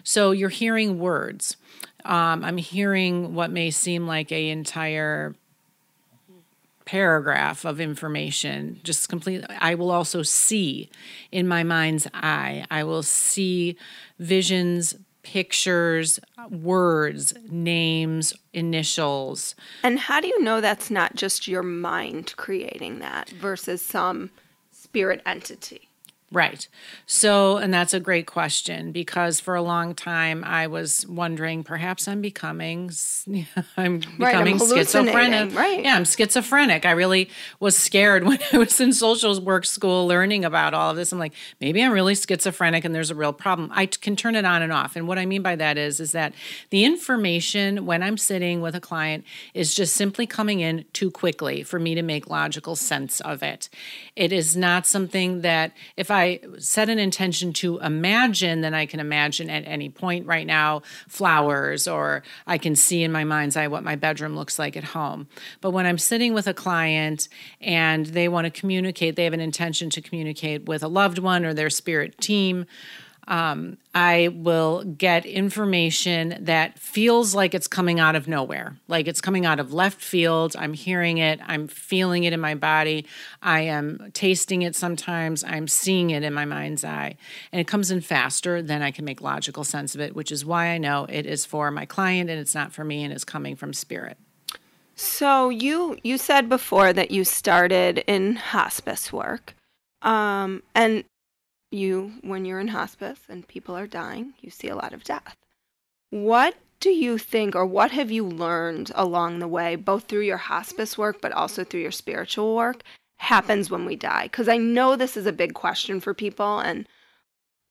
So 0.04 0.32
you're 0.32 0.50
hearing 0.50 0.98
words. 0.98 1.58
Um, 2.05 2.43
I'm 2.43 2.58
hearing 2.58 3.36
what 3.36 3.51
may 3.51 3.72
seem 3.72 4.08
like 4.08 4.31
a 4.31 4.50
entire 4.50 5.36
paragraph 6.84 7.63
of 7.63 7.79
information 7.79 8.77
just 8.84 9.08
completely 9.08 9.46
i 9.62 9.75
will 9.75 9.91
also 9.91 10.24
see 10.24 10.89
in 11.31 11.48
my 11.48 11.63
mind's 11.63 12.08
eye. 12.13 12.65
I 12.70 12.84
will 12.84 13.03
see 13.03 13.77
visions 14.20 14.96
pictures 15.24 16.20
words 16.50 17.34
names 17.50 18.34
initials. 18.53 19.55
And 19.84 20.00
how 20.00 20.20
do 20.20 20.27
you 20.27 20.41
know 20.41 20.62
that's 20.62 20.89
not 20.89 21.15
just 21.15 21.48
your 21.48 21.63
mind 21.63 22.34
creating 22.38 23.00
that 23.00 23.29
versus 23.29 23.81
some 23.81 24.31
spirit 24.72 25.22
entity 25.25 25.91
Right. 26.34 26.66
So, 27.06 27.58
and 27.58 27.74
that's 27.74 27.94
a 27.94 28.00
great 28.00 28.26
question 28.26 28.94
because 28.94 29.42
for 29.42 29.54
a 29.54 29.62
long 29.62 29.94
time 29.94 30.46
I 30.46 30.68
was 30.68 31.06
wondering 31.06 31.62
perhaps 31.62 32.08
I'm 32.08 32.22
becoming 32.22 32.90
I'm 33.78 34.00
becoming 34.00 34.04
right, 34.18 34.36
I'm 34.36 34.58
schizophrenic. 34.58 35.54
Right. 35.54 35.84
Yeah, 35.84 35.98
I'm 35.98 36.06
schizophrenic. 36.06 36.86
I 36.86 36.92
really 36.92 37.30
was 37.60 37.78
scared 37.78 38.24
when 38.28 38.40
I 38.54 38.58
was 38.58 38.80
in 38.80 38.94
social 38.94 39.42
work 39.42 39.66
school 39.66 40.08
learning 40.08 40.46
about 40.46 40.74
all 40.74 40.92
of 40.92 40.96
this. 40.96 41.12
I'm 41.12 41.20
like, 41.20 41.34
maybe 41.60 41.84
I'm 41.84 41.92
really 41.92 42.16
schizophrenic 42.16 42.86
and 42.86 42.96
there's 42.96 43.12
a 43.12 43.16
real 43.16 43.34
problem. 43.34 43.70
I 43.74 43.88
can 43.88 44.16
turn 44.16 44.36
it 44.36 44.46
on 44.46 44.62
and 44.62 44.72
off. 44.72 44.96
And 44.96 45.10
what 45.10 45.20
I 45.20 45.26
mean 45.26 45.42
by 45.42 45.58
that 45.58 45.78
is 45.78 46.00
is 46.00 46.14
that 46.14 46.34
the 46.70 46.86
information 46.86 47.86
when 47.86 48.02
I'm 48.02 48.18
sitting 48.18 48.62
with 48.62 48.74
a 48.74 48.80
client 48.80 49.26
is 49.54 49.76
just 49.76 49.98
simply 49.98 50.26
coming 50.26 50.62
in 50.62 50.86
too 50.94 51.12
quickly 51.12 51.62
for 51.62 51.78
me 51.78 51.94
to 51.94 52.02
make 52.02 52.30
logical 52.30 52.78
sense 52.78 53.20
of 53.20 53.44
it. 53.44 53.68
It 54.16 54.32
is 54.32 54.56
not 54.56 54.88
something 54.88 55.42
that 55.42 55.74
if 55.98 56.10
I 56.10 56.21
I 56.22 56.40
set 56.60 56.88
an 56.90 57.00
intention 57.00 57.51
to 57.54 57.80
imagine, 57.80 58.62
then 58.62 58.75
I 58.75 58.86
can 58.86 59.00
imagine 59.00 59.50
at 59.50 59.63
any 59.66 59.90
point 59.90 60.28
right 60.28 60.46
now 60.46 60.84
flowers, 61.08 61.88
or 61.88 62.22
I 62.46 62.60
can 62.60 62.75
see 62.75 63.01
in 63.01 63.12
my 63.12 63.24
mind's 63.24 63.58
eye 63.58 63.68
what 63.68 63.84
my 63.84 63.96
bedroom 63.96 64.36
looks 64.36 64.60
like 64.60 64.78
at 64.78 64.84
home. 64.84 65.28
But 65.62 65.72
when 65.72 65.88
I'm 65.88 65.98
sitting 65.98 66.36
with 66.36 66.46
a 66.46 66.54
client 66.54 67.28
and 67.60 68.06
they 68.06 68.28
want 68.28 68.46
to 68.46 68.51
communicate, 68.51 69.16
they 69.16 69.24
have 69.24 69.34
an 69.34 69.40
intention 69.40 69.90
to 69.90 70.01
communicate 70.01 70.66
with 70.66 70.84
a 70.84 70.88
loved 70.88 71.18
one 71.18 71.44
or 71.44 71.56
their 71.56 71.72
spirit 71.72 72.20
team. 72.20 72.68
Um, 73.28 73.78
I 73.94 74.30
will 74.34 74.84
get 74.84 75.25
information 75.25 76.38
that 76.42 76.80
feels 76.80 77.36
like 77.36 77.54
it's 77.54 77.68
coming 77.68 78.00
out 78.00 78.16
of 78.16 78.28
nowhere, 78.28 78.78
like 78.88 79.08
it's 79.08 79.22
coming 79.22 79.46
out 79.46 79.60
of 79.60 79.74
left 79.74 80.01
field. 80.01 80.56
I'm 80.58 80.74
hearing 80.74 81.20
it, 81.20 81.40
I'm 81.46 81.68
feeling 81.68 82.24
it 82.24 82.34
in 82.34 82.40
my 82.40 82.56
body, 82.56 83.06
I 83.42 83.62
am 83.62 84.10
tasting 84.13 84.63
it 84.63 84.75
sometimes, 84.75 85.44
I'm 85.44 85.68
seeing 85.68 86.10
it 86.10 86.24
in 86.24 86.34
my 86.34 86.46
mind's 86.46 86.84
eye. 86.84 87.16
And 87.51 87.62
it 87.62 87.68
comes 87.68 87.92
in 87.92 88.01
faster 88.01 88.62
than 88.62 88.82
I 88.82 88.92
can 88.92 89.06
make 89.06 89.22
logical 89.22 89.63
sense 89.63 89.94
of 89.94 90.01
it, 90.01 90.16
which 90.16 90.32
is 90.32 90.44
why 90.44 90.68
I 90.68 90.78
know 90.78 91.06
it 91.08 91.25
is 91.25 91.46
for 91.46 91.70
my 91.70 91.86
client 91.86 92.30
and 92.30 92.40
it's 92.40 92.56
not 92.56 92.74
for 92.74 92.84
me 92.84 93.04
and 93.04 93.13
it's 93.13 93.24
coming 93.24 93.56
from 93.56 93.74
spirit. 93.74 94.18
So 94.96 95.50
you 95.50 95.98
you 96.04 96.18
said 96.18 96.50
before 96.50 96.94
that 96.94 97.12
you 97.12 97.24
started 97.24 98.04
in 98.08 98.36
hospice 98.36 99.12
work. 99.12 99.56
Um, 100.01 100.63
and 100.74 101.04
you 101.72 102.13
when 102.22 102.46
you're 102.46 102.60
in 102.60 102.70
hospice 102.70 103.22
and 103.30 103.48
people 103.48 103.75
are 103.75 103.88
dying, 103.88 104.34
you 104.42 104.50
see 104.50 104.68
a 104.68 104.75
lot 104.75 104.94
of 104.94 105.04
death. 105.04 105.38
What 106.10 106.56
do 106.80 106.90
you 106.90 107.18
think 107.18 107.56
or 107.56 107.66
what 107.66 107.92
have 107.92 108.12
you 108.12 108.25
learned 108.25 108.92
along 108.96 109.40
the 109.40 109.48
way 109.48 109.75
both 109.75 110.06
through 110.06 110.22
your 110.22 110.38
hospice 110.38 110.98
work 110.98 111.22
but 111.22 111.32
also 111.32 111.63
through 111.63 111.82
your 111.82 111.92
spiritual 111.92 112.56
work 112.56 112.84
happens 113.18 113.70
when 113.70 113.86
we 113.86 113.96
die? 113.96 114.28
Cuz 114.28 114.48
I 114.48 114.58
know 114.58 114.96
this 114.96 115.16
is 115.16 115.25
a 115.25 115.32
big 115.32 115.54
question 115.54 116.00
for 116.00 116.13
people 116.13 116.60
and 116.60 116.88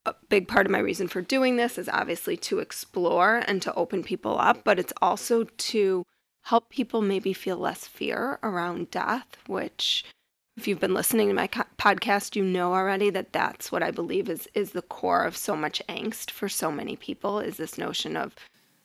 a 0.07 0.15
big 0.29 0.49
part 0.49 0.67
of 0.67 0.73
my 0.73 0.79
reason 0.79 1.09
for 1.09 1.21
doing 1.21 1.57
this 1.57 1.77
is 1.77 1.89
obviously 1.89 2.37
to 2.37 2.61
explore 2.61 3.43
and 3.47 3.61
to 3.63 3.75
open 3.75 4.03
people 4.03 4.39
up, 4.39 4.65
but 4.65 4.79
it's 4.79 4.95
also 5.03 5.45
to 5.45 6.05
help 6.45 6.71
people 6.71 7.03
maybe 7.03 7.33
feel 7.33 7.59
less 7.59 7.87
fear 7.87 8.39
around 8.43 8.91
death, 8.91 9.37
which 9.47 10.05
if 10.61 10.69
you've 10.69 10.79
been 10.79 10.93
listening 10.93 11.29
to 11.29 11.35
my 11.35 11.47
co- 11.47 11.63
podcast, 11.79 12.37
you 12.37 12.45
know 12.45 12.75
already 12.75 13.09
that 13.09 13.33
that's 13.33 13.73
what 13.73 13.83
I 13.83 13.91
believe 13.91 14.29
is 14.29 14.47
is 14.53 14.73
the 14.73 14.83
core 14.83 15.25
of 15.25 15.35
so 15.35 15.57
much 15.57 15.81
angst 15.89 16.31
for 16.31 16.51
so 16.51 16.71
many 16.71 16.97
people 16.97 17.41
is 17.41 17.57
this 17.57 17.79
notion 17.79 18.15
of 18.15 18.35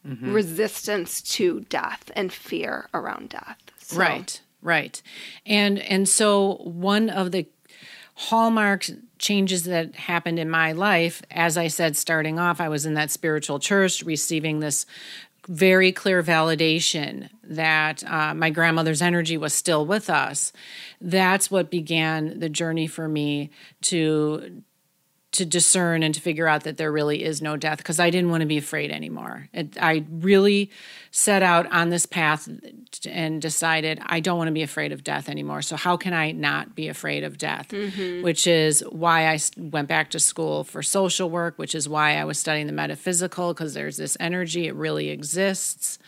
mm-hmm. 0.07 0.31
resistance 0.31 1.21
to 1.21 1.65
death 1.67 2.11
and 2.15 2.31
fear 2.31 2.87
around 2.93 3.27
death. 3.29 3.57
So. 3.77 3.97
Right, 3.97 4.41
right, 4.61 5.01
and 5.45 5.77
and 5.79 6.07
so 6.07 6.61
one 6.63 7.09
of 7.09 7.33
the 7.33 7.45
hallmark 8.15 8.85
changes 9.19 9.65
that 9.65 9.93
happened 9.95 10.39
in 10.39 10.49
my 10.49 10.71
life 10.71 11.21
as 11.31 11.57
i 11.57 11.67
said 11.67 11.97
starting 11.97 12.39
off 12.39 12.61
i 12.61 12.69
was 12.69 12.85
in 12.85 12.93
that 12.93 13.11
spiritual 13.11 13.59
church 13.59 14.01
receiving 14.03 14.61
this 14.61 14.85
very 15.47 15.91
clear 15.91 16.23
validation 16.23 17.29
that 17.43 18.03
uh, 18.09 18.33
my 18.33 18.49
grandmother's 18.49 19.01
energy 19.01 19.37
was 19.37 19.53
still 19.53 19.85
with 19.85 20.09
us. 20.09 20.51
That's 20.99 21.51
what 21.51 21.69
began 21.69 22.39
the 22.39 22.49
journey 22.49 22.87
for 22.87 23.07
me 23.07 23.51
to 23.83 24.63
to 25.35 25.45
discern 25.45 26.03
and 26.03 26.13
to 26.15 26.21
figure 26.21 26.47
out 26.47 26.63
that 26.63 26.77
there 26.77 26.91
really 26.91 27.23
is 27.23 27.41
no 27.41 27.57
death 27.57 27.77
because 27.79 27.99
I 27.99 28.09
didn't 28.09 28.29
want 28.29 28.41
to 28.41 28.47
be 28.47 28.57
afraid 28.57 28.91
anymore. 28.91 29.47
It, 29.53 29.77
I 29.81 30.05
really 30.09 30.71
set 31.11 31.43
out 31.43 31.71
on 31.71 31.89
this 31.89 32.05
path 32.05 32.49
and 33.09 33.41
decided 33.41 34.01
I 34.05 34.19
don't 34.19 34.37
want 34.37 34.47
to 34.47 34.53
be 34.53 34.63
afraid 34.63 34.91
of 34.91 35.03
death 35.03 35.29
anymore. 35.29 35.61
So, 35.61 35.75
how 35.75 35.97
can 35.97 36.13
I 36.13 36.31
not 36.31 36.75
be 36.75 36.87
afraid 36.87 37.23
of 37.23 37.37
death? 37.37 37.69
Mm-hmm. 37.69 38.23
Which 38.23 38.47
is 38.47 38.81
why 38.89 39.27
I 39.27 39.39
went 39.57 39.87
back 39.87 40.09
to 40.11 40.19
school 40.19 40.63
for 40.63 40.83
social 40.83 41.29
work, 41.29 41.57
which 41.57 41.75
is 41.75 41.87
why 41.87 42.17
I 42.17 42.25
was 42.25 42.39
studying 42.39 42.67
the 42.67 42.73
metaphysical 42.73 43.53
because 43.53 43.73
there's 43.73 43.97
this 43.97 44.17
energy, 44.19 44.67
it 44.67 44.75
really 44.75 45.09
exists. 45.09 45.99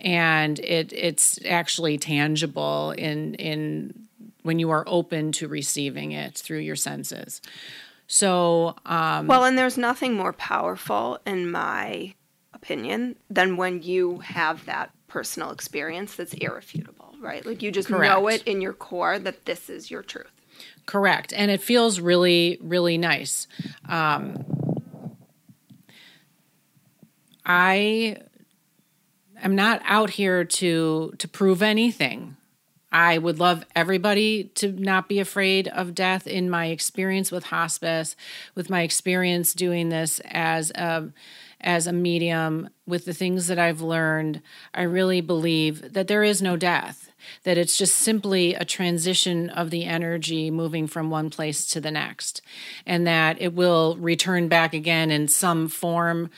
And 0.00 0.58
it, 0.60 0.92
it's 0.92 1.38
actually 1.44 1.98
tangible 1.98 2.92
in, 2.92 3.34
in 3.34 4.08
when 4.42 4.58
you 4.58 4.70
are 4.70 4.84
open 4.86 5.32
to 5.32 5.48
receiving 5.48 6.12
it 6.12 6.38
through 6.38 6.60
your 6.60 6.76
senses. 6.76 7.40
So, 8.08 8.74
um, 8.86 9.26
well, 9.26 9.44
and 9.44 9.56
there's 9.56 9.76
nothing 9.76 10.14
more 10.14 10.32
powerful, 10.32 11.20
in 11.26 11.50
my 11.50 12.14
opinion, 12.54 13.16
than 13.28 13.58
when 13.58 13.82
you 13.82 14.18
have 14.20 14.64
that 14.64 14.90
personal 15.08 15.50
experience 15.50 16.14
that's 16.16 16.32
irrefutable, 16.34 17.14
right? 17.20 17.44
Like 17.44 17.62
you 17.62 17.70
just 17.70 17.88
correct. 17.88 18.10
know 18.10 18.28
it 18.28 18.42
in 18.44 18.62
your 18.62 18.72
core 18.72 19.18
that 19.18 19.44
this 19.44 19.68
is 19.68 19.90
your 19.90 20.02
truth. 20.02 20.32
Correct. 20.86 21.34
And 21.36 21.50
it 21.50 21.62
feels 21.62 22.00
really, 22.00 22.58
really 22.62 22.96
nice. 22.96 23.46
Um, 23.86 24.42
I 27.44 28.16
am 29.42 29.54
not 29.54 29.82
out 29.84 30.10
here 30.10 30.44
to 30.44 31.12
to 31.18 31.28
prove 31.28 31.60
anything. 31.60 32.37
I 32.90 33.18
would 33.18 33.38
love 33.38 33.64
everybody 33.76 34.44
to 34.56 34.72
not 34.72 35.08
be 35.08 35.18
afraid 35.18 35.68
of 35.68 35.94
death. 35.94 36.26
In 36.26 36.48
my 36.48 36.66
experience 36.66 37.30
with 37.30 37.44
hospice, 37.44 38.16
with 38.54 38.70
my 38.70 38.82
experience 38.82 39.52
doing 39.52 39.88
this 39.88 40.20
as 40.24 40.70
a 40.72 41.12
as 41.60 41.88
a 41.88 41.92
medium, 41.92 42.70
with 42.86 43.04
the 43.04 43.12
things 43.12 43.48
that 43.48 43.58
I've 43.58 43.80
learned, 43.80 44.40
I 44.72 44.82
really 44.82 45.20
believe 45.20 45.92
that 45.92 46.06
there 46.06 46.22
is 46.22 46.40
no 46.40 46.56
death. 46.56 47.10
That 47.42 47.58
it's 47.58 47.76
just 47.76 47.96
simply 47.96 48.54
a 48.54 48.64
transition 48.64 49.50
of 49.50 49.70
the 49.70 49.84
energy 49.84 50.52
moving 50.52 50.86
from 50.86 51.10
one 51.10 51.30
place 51.30 51.66
to 51.66 51.80
the 51.80 51.90
next, 51.90 52.42
and 52.86 53.06
that 53.08 53.42
it 53.42 53.54
will 53.54 53.96
return 53.96 54.46
back 54.46 54.72
again 54.72 55.10
in 55.10 55.26
some 55.26 55.66
form, 55.66 56.30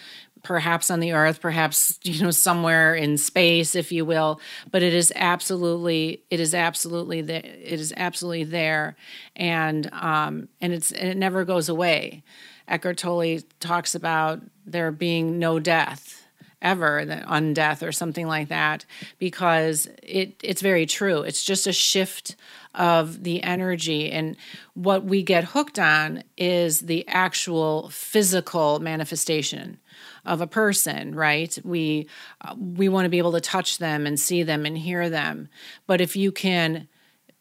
perhaps 0.43 0.91
on 0.91 1.01
the 1.01 1.13
earth 1.13 1.41
perhaps 1.41 1.99
you 2.03 2.23
know 2.23 2.31
somewhere 2.31 2.95
in 2.95 3.17
space 3.19 3.75
if 3.75 3.93
you 3.93 4.05
will 4.05 4.41
but 4.71 4.83
it 4.83 4.95
is 4.95 5.13
absolutely 5.17 6.23
it 6.31 6.41
is 6.41 6.55
absolutely 6.55 7.21
there 7.21 7.43
it 7.45 7.81
is 7.81 7.93
absolutely 7.97 8.45
there. 8.45 8.97
And 9.37 9.89
um 9.93 10.49
and 10.61 10.73
it's 10.73 10.93
and 10.93 11.09
it 11.09 11.17
never 11.17 11.45
goes 11.45 11.69
away. 11.69 12.23
Eckhart 12.69 12.99
Tolle 12.99 13.39
talks 13.59 13.95
about 13.95 14.41
there 14.67 14.93
being 14.93 15.39
no 15.39 15.59
death 15.59 16.20
ever 16.63 17.25
on 17.27 17.55
death 17.55 17.83
or 17.83 17.93
something 17.93 18.27
like 18.27 18.49
that 18.49 18.85
because 19.19 19.89
it 20.03 20.35
it's 20.43 20.63
very 20.63 20.87
true. 20.87 21.23
It's 21.23 21.45
just 21.45 21.67
a 21.67 21.73
shift 21.73 22.37
of 22.75 23.25
the 23.25 23.43
energy. 23.43 24.11
And 24.11 24.37
what 24.75 25.05
we 25.05 25.23
get 25.23 25.45
hooked 25.45 25.79
on 25.79 26.23
is 26.37 26.81
the 26.81 27.07
actual 27.09 27.89
physical 27.91 28.79
manifestation 28.79 29.79
of 30.25 30.41
a 30.41 30.47
person 30.47 31.15
right? 31.15 31.59
We 31.65 32.09
uh, 32.43 32.55
we 32.59 32.89
want 32.89 33.07
to 33.07 33.11
be 33.11 33.19
able 33.19 33.33
to 33.33 33.41
touch 33.41 33.79
them 33.79 34.07
and 34.07 34.21
see 34.21 34.43
them 34.43 34.67
and 34.67 34.77
hear 34.77 35.09
them. 35.09 35.49
But 35.87 36.01
if 36.01 36.15
you 36.17 36.31
can 36.31 36.89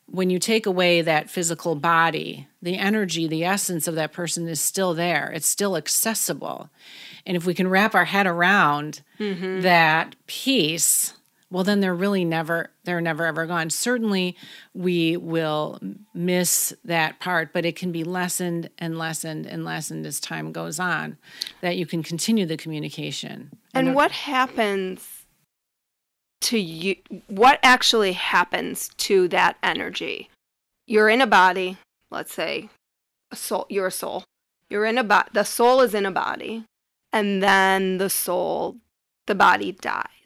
when 0.05 0.31
you 0.31 0.39
take 0.39 0.65
away 0.65 1.01
that 1.01 1.29
physical 1.29 1.75
body 1.75 2.47
the 2.61 2.77
energy 2.77 3.27
the 3.27 3.45
essence 3.45 3.87
of 3.87 3.95
that 3.95 4.13
person 4.13 4.47
is 4.47 4.61
still 4.61 4.93
there. 4.93 5.29
It's 5.33 5.47
still 5.47 5.75
accessible 5.75 6.69
and 7.29 7.37
if 7.37 7.45
we 7.45 7.53
can 7.53 7.67
wrap 7.67 7.93
our 7.93 8.05
head 8.05 8.25
around 8.25 9.03
mm-hmm. 9.19 9.61
that 9.61 10.15
piece 10.25 11.13
well 11.51 11.63
then 11.63 11.79
they're 11.79 11.95
really 11.95 12.25
never 12.25 12.71
they're 12.83 13.01
never 13.01 13.25
ever 13.25 13.45
gone. 13.45 13.69
Certainly 13.69 14.35
we 14.73 15.15
will 15.15 15.79
miss 16.13 16.73
that 16.83 17.19
part 17.19 17.53
but 17.53 17.65
it 17.65 17.75
can 17.75 17.91
be 17.91 18.03
lessened 18.03 18.69
and 18.79 18.97
lessened 18.97 19.45
and 19.45 19.63
lessened 19.63 20.05
as 20.05 20.19
time 20.19 20.51
goes 20.51 20.79
on 20.79 21.17
that 21.61 21.77
you 21.77 21.85
can 21.85 22.03
continue 22.03 22.45
the 22.45 22.57
communication. 22.57 23.51
And, 23.73 23.89
and 23.89 23.95
what 23.95 24.11
happens 24.11 25.25
to 26.41 26.57
you 26.57 26.95
what 27.27 27.59
actually 27.61 28.13
happens 28.13 28.89
to 28.97 29.27
that 29.29 29.57
energy? 29.61 30.29
You're 30.87 31.09
in 31.09 31.21
a 31.21 31.27
body 31.27 31.77
let's 32.09 32.33
say 32.33 32.69
a 33.31 33.35
soul 33.35 33.67
you're 33.69 33.87
a 33.87 33.91
soul. 33.91 34.23
You're 34.69 34.85
in 34.85 34.97
a 34.97 35.03
body 35.03 35.29
the 35.33 35.43
soul 35.43 35.81
is 35.81 35.93
in 35.93 36.07
a 36.07 36.11
body 36.11 36.65
and 37.11 37.41
then 37.41 37.97
the 37.97 38.09
soul 38.09 38.77
the 39.27 39.35
body 39.35 39.71
dies 39.71 40.19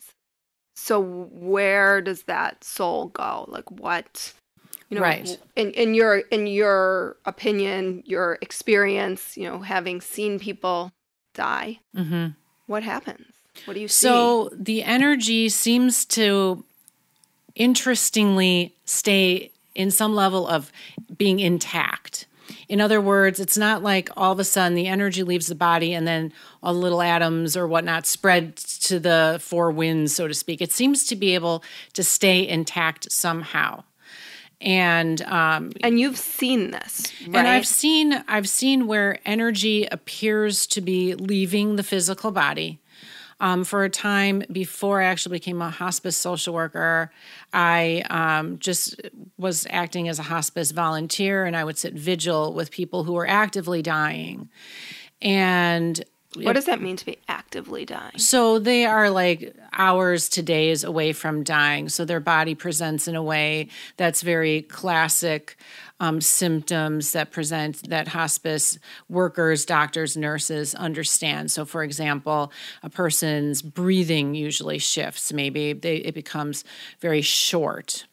so 0.84 1.00
where 1.00 2.02
does 2.02 2.24
that 2.24 2.62
soul 2.62 3.06
go? 3.06 3.46
Like 3.48 3.72
what 3.72 4.34
you 4.90 4.96
know 4.96 5.02
right. 5.02 5.38
in 5.56 5.72
in 5.72 5.94
your 5.94 6.18
in 6.18 6.46
your 6.46 7.16
opinion, 7.26 8.04
your 8.06 8.38
experience, 8.42 9.38
you 9.38 9.48
know, 9.48 9.60
having 9.60 10.02
seen 10.02 10.40
people 10.40 10.92
die, 11.34 11.80
mm-hmm. 11.96 12.32
what 12.66 12.84
happens? 12.84 13.26
What 13.64 13.76
do 13.76 13.80
you 13.80 13.88
see? 13.88 14.08
So 14.08 14.50
the 14.52 14.84
energy 14.84 15.48
seems 15.48 16.04
to 16.08 16.66
interestingly 17.56 18.76
stay 18.84 19.52
in 19.76 19.90
some 19.90 20.14
level 20.14 20.46
of 20.50 20.70
being 21.18 21.40
intact. 21.40 22.26
In 22.68 22.82
other 22.82 23.02
words, 23.02 23.40
it's 23.40 23.58
not 23.58 23.84
like 23.84 24.10
all 24.16 24.32
of 24.32 24.40
a 24.40 24.44
sudden 24.44 24.76
the 24.76 24.88
energy 24.88 25.24
leaves 25.24 25.48
the 25.48 25.56
body 25.56 25.94
and 25.94 26.08
then 26.08 26.34
all 26.62 26.74
the 26.74 26.80
little 26.80 27.02
atoms 27.02 27.56
or 27.58 27.68
whatnot 27.68 28.06
spread 28.06 28.56
to 28.58 29.00
the 29.00 29.40
four 29.42 29.72
winds, 29.72 30.16
so 30.16 30.28
to 30.28 30.34
speak. 30.34 30.62
It 30.62 30.72
seems 30.72 31.06
to 31.08 31.16
be 31.16 31.36
able 31.36 31.64
to 31.94 32.04
stay 32.04 32.48
intact 32.48 33.12
somehow. 33.12 33.84
And 34.62 35.22
um, 35.24 35.74
and 35.82 36.00
you've 36.00 36.18
seen 36.18 36.72
this, 36.72 37.12
right? 37.28 37.36
And 37.36 37.48
I've 37.48 37.68
seen 37.68 38.24
I've 38.30 38.48
seen 38.48 38.88
where 38.88 39.20
energy 39.26 39.86
appears 39.92 40.66
to 40.68 40.80
be 40.80 41.16
leaving 41.16 41.76
the 41.76 41.84
physical 41.84 42.32
body 42.32 42.80
um, 43.40 43.64
for 43.64 43.84
a 43.84 43.90
time 43.90 44.44
before 44.52 45.02
I 45.02 45.06
actually 45.06 45.38
became 45.38 45.62
a 45.62 45.70
hospice 45.70 46.18
social 46.18 46.54
worker, 46.54 47.12
I 47.52 48.04
um, 48.10 48.60
just 48.60 49.02
was 49.38 49.68
acting 49.70 50.08
as 50.08 50.20
a 50.20 50.24
hospice 50.24 50.72
volunteer 50.72 51.46
and 51.46 51.56
I 51.56 51.64
would 51.64 51.78
sit 51.78 51.94
vigil 51.94 52.54
with 52.54 52.72
people 52.72 53.04
who 53.04 53.14
were 53.14 53.28
actively 53.28 53.82
dying. 53.82 54.50
And 55.22 56.04
what 56.36 56.54
does 56.54 56.66
that 56.66 56.82
mean 56.82 56.96
to 56.98 57.06
be 57.06 57.18
actively 57.28 57.86
dying? 57.86 58.18
So 58.18 58.60
they 58.60 58.86
are 58.86 59.10
like 59.10 59.56
hours 59.74 60.30
to 60.30 60.42
days 60.42 60.84
away 60.84 61.14
from 61.14 61.44
dying. 61.44 61.90
So 61.90 62.06
their 62.06 62.20
body 62.20 62.56
presents 62.56 63.08
in 63.08 63.16
a 63.16 63.24
way 63.24 63.70
that's 63.98 64.22
very 64.22 64.64
classic 64.64 65.58
um, 66.00 66.20
symptoms 66.20 67.14
that 67.14 67.32
present 67.32 67.90
that 67.90 68.10
hospice 68.10 68.78
workers, 69.10 69.64
doctors, 69.64 70.18
nurses 70.18 70.76
understand. 70.76 71.52
So, 71.52 71.66
for 71.66 71.84
example, 71.84 72.52
a 72.82 72.90
person's 72.90 73.62
breathing 73.62 74.36
usually 74.36 74.80
shifts. 74.80 75.32
Maybe 75.32 75.74
they, 75.74 75.98
it 75.98 76.14
becomes 76.14 76.66
very 77.00 77.22
short 77.22 78.06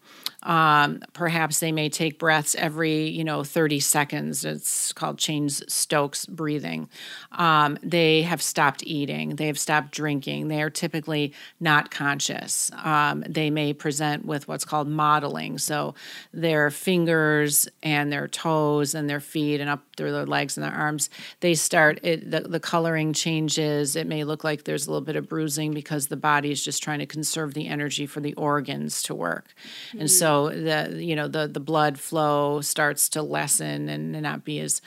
um, 0.42 1.02
perhaps 1.12 1.60
they 1.60 1.70
may 1.70 1.90
take 1.90 2.18
breaths 2.18 2.54
every, 2.54 3.08
you 3.08 3.24
know, 3.24 3.44
30 3.44 3.80
seconds. 3.80 4.44
It's 4.44 4.92
called 4.92 5.18
Cheyne-Stokes 5.18 6.26
breathing. 6.26 6.88
Um, 7.32 7.78
they 7.82 8.22
have 8.22 8.40
stopped 8.40 8.82
eating. 8.86 9.36
They 9.36 9.48
have 9.48 9.58
stopped 9.58 9.92
drinking. 9.92 10.48
They 10.48 10.62
are 10.62 10.70
typically 10.70 11.34
not 11.60 11.90
conscious. 11.90 12.70
Um, 12.82 13.22
they 13.28 13.50
may 13.50 13.74
present 13.74 14.24
with 14.24 14.48
what's 14.48 14.64
called 14.64 14.88
mottling. 14.88 15.58
So 15.58 15.94
their 16.32 16.70
fingers 16.70 17.68
and 17.82 18.10
their 18.10 18.26
toes 18.26 18.94
and 18.94 19.10
their 19.10 19.20
feet 19.20 19.60
and 19.60 19.68
up 19.68 19.82
through 19.96 20.12
their 20.12 20.26
legs 20.26 20.56
and 20.56 20.64
their 20.64 20.72
arms, 20.72 21.10
they 21.40 21.52
start, 21.52 22.00
it, 22.02 22.30
the, 22.30 22.40
the 22.40 22.60
coloring 22.60 23.12
changes. 23.12 23.94
It 23.94 24.06
may 24.06 24.24
look 24.24 24.42
like 24.42 24.64
there's 24.64 24.86
a 24.86 24.90
little 24.90 25.04
bit 25.04 25.16
of 25.16 25.28
bruising 25.28 25.74
because 25.74 26.06
the 26.06 26.16
body 26.16 26.50
is 26.50 26.64
just 26.64 26.82
trying 26.82 27.00
to 27.00 27.06
conserve 27.06 27.52
the 27.52 27.68
energy 27.68 28.06
for 28.06 28.20
the 28.20 28.32
organs 28.34 29.02
to 29.02 29.14
work. 29.14 29.54
Mm-hmm. 29.88 30.00
And 30.00 30.10
so 30.10 30.29
so 30.30 30.48
the 30.50 31.02
you 31.02 31.16
know 31.16 31.26
the 31.26 31.48
the 31.48 31.60
blood 31.60 31.98
flow 31.98 32.60
starts 32.60 33.08
to 33.10 33.22
lessen 33.22 33.88
and 33.88 34.12
not 34.22 34.44
be 34.44 34.60
as 34.60 34.80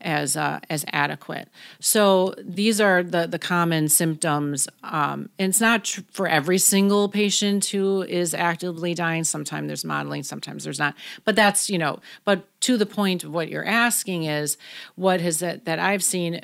as 0.00 0.36
uh, 0.36 0.60
as 0.68 0.84
adequate. 0.92 1.48
So 1.80 2.34
these 2.38 2.80
are 2.82 3.02
the 3.02 3.26
the 3.26 3.38
common 3.38 3.88
symptoms. 3.88 4.68
Um, 4.82 5.30
and 5.38 5.50
it's 5.50 5.60
not 5.60 5.84
tr- 5.84 6.02
for 6.10 6.28
every 6.28 6.58
single 6.58 7.08
patient 7.08 7.64
who 7.66 8.02
is 8.02 8.34
actively 8.34 8.92
dying. 8.94 9.24
Sometimes 9.24 9.68
there's 9.68 9.84
mottling, 9.84 10.22
sometimes 10.22 10.64
there's 10.64 10.78
not. 10.78 10.94
But 11.24 11.34
that's 11.34 11.70
you 11.70 11.78
know. 11.78 12.00
But 12.26 12.44
to 12.62 12.76
the 12.76 12.86
point 12.86 13.24
of 13.24 13.32
what 13.32 13.48
you're 13.48 13.64
asking 13.64 14.24
is 14.24 14.58
what 14.96 15.22
has 15.22 15.38
that 15.38 15.64
that 15.64 15.78
I've 15.78 16.04
seen. 16.04 16.40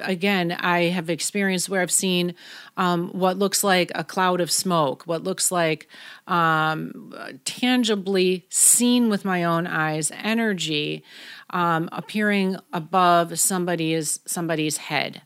Again, 0.00 0.52
I 0.52 0.84
have 0.84 1.10
experienced 1.10 1.68
where 1.68 1.80
I've 1.80 1.90
seen 1.90 2.34
um, 2.76 3.08
what 3.10 3.38
looks 3.38 3.64
like 3.64 3.90
a 3.94 4.04
cloud 4.04 4.40
of 4.40 4.50
smoke, 4.50 5.04
what 5.06 5.24
looks 5.24 5.50
like 5.50 5.88
um, 6.26 7.14
tangibly 7.44 8.46
seen 8.48 9.08
with 9.08 9.24
my 9.24 9.44
own 9.44 9.66
eyes 9.66 10.10
energy 10.14 11.02
um, 11.50 11.88
appearing 11.92 12.56
above 12.72 13.38
somebody's 13.38 14.20
somebody's 14.26 14.76
head. 14.76 15.22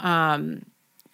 Um, 0.00 0.64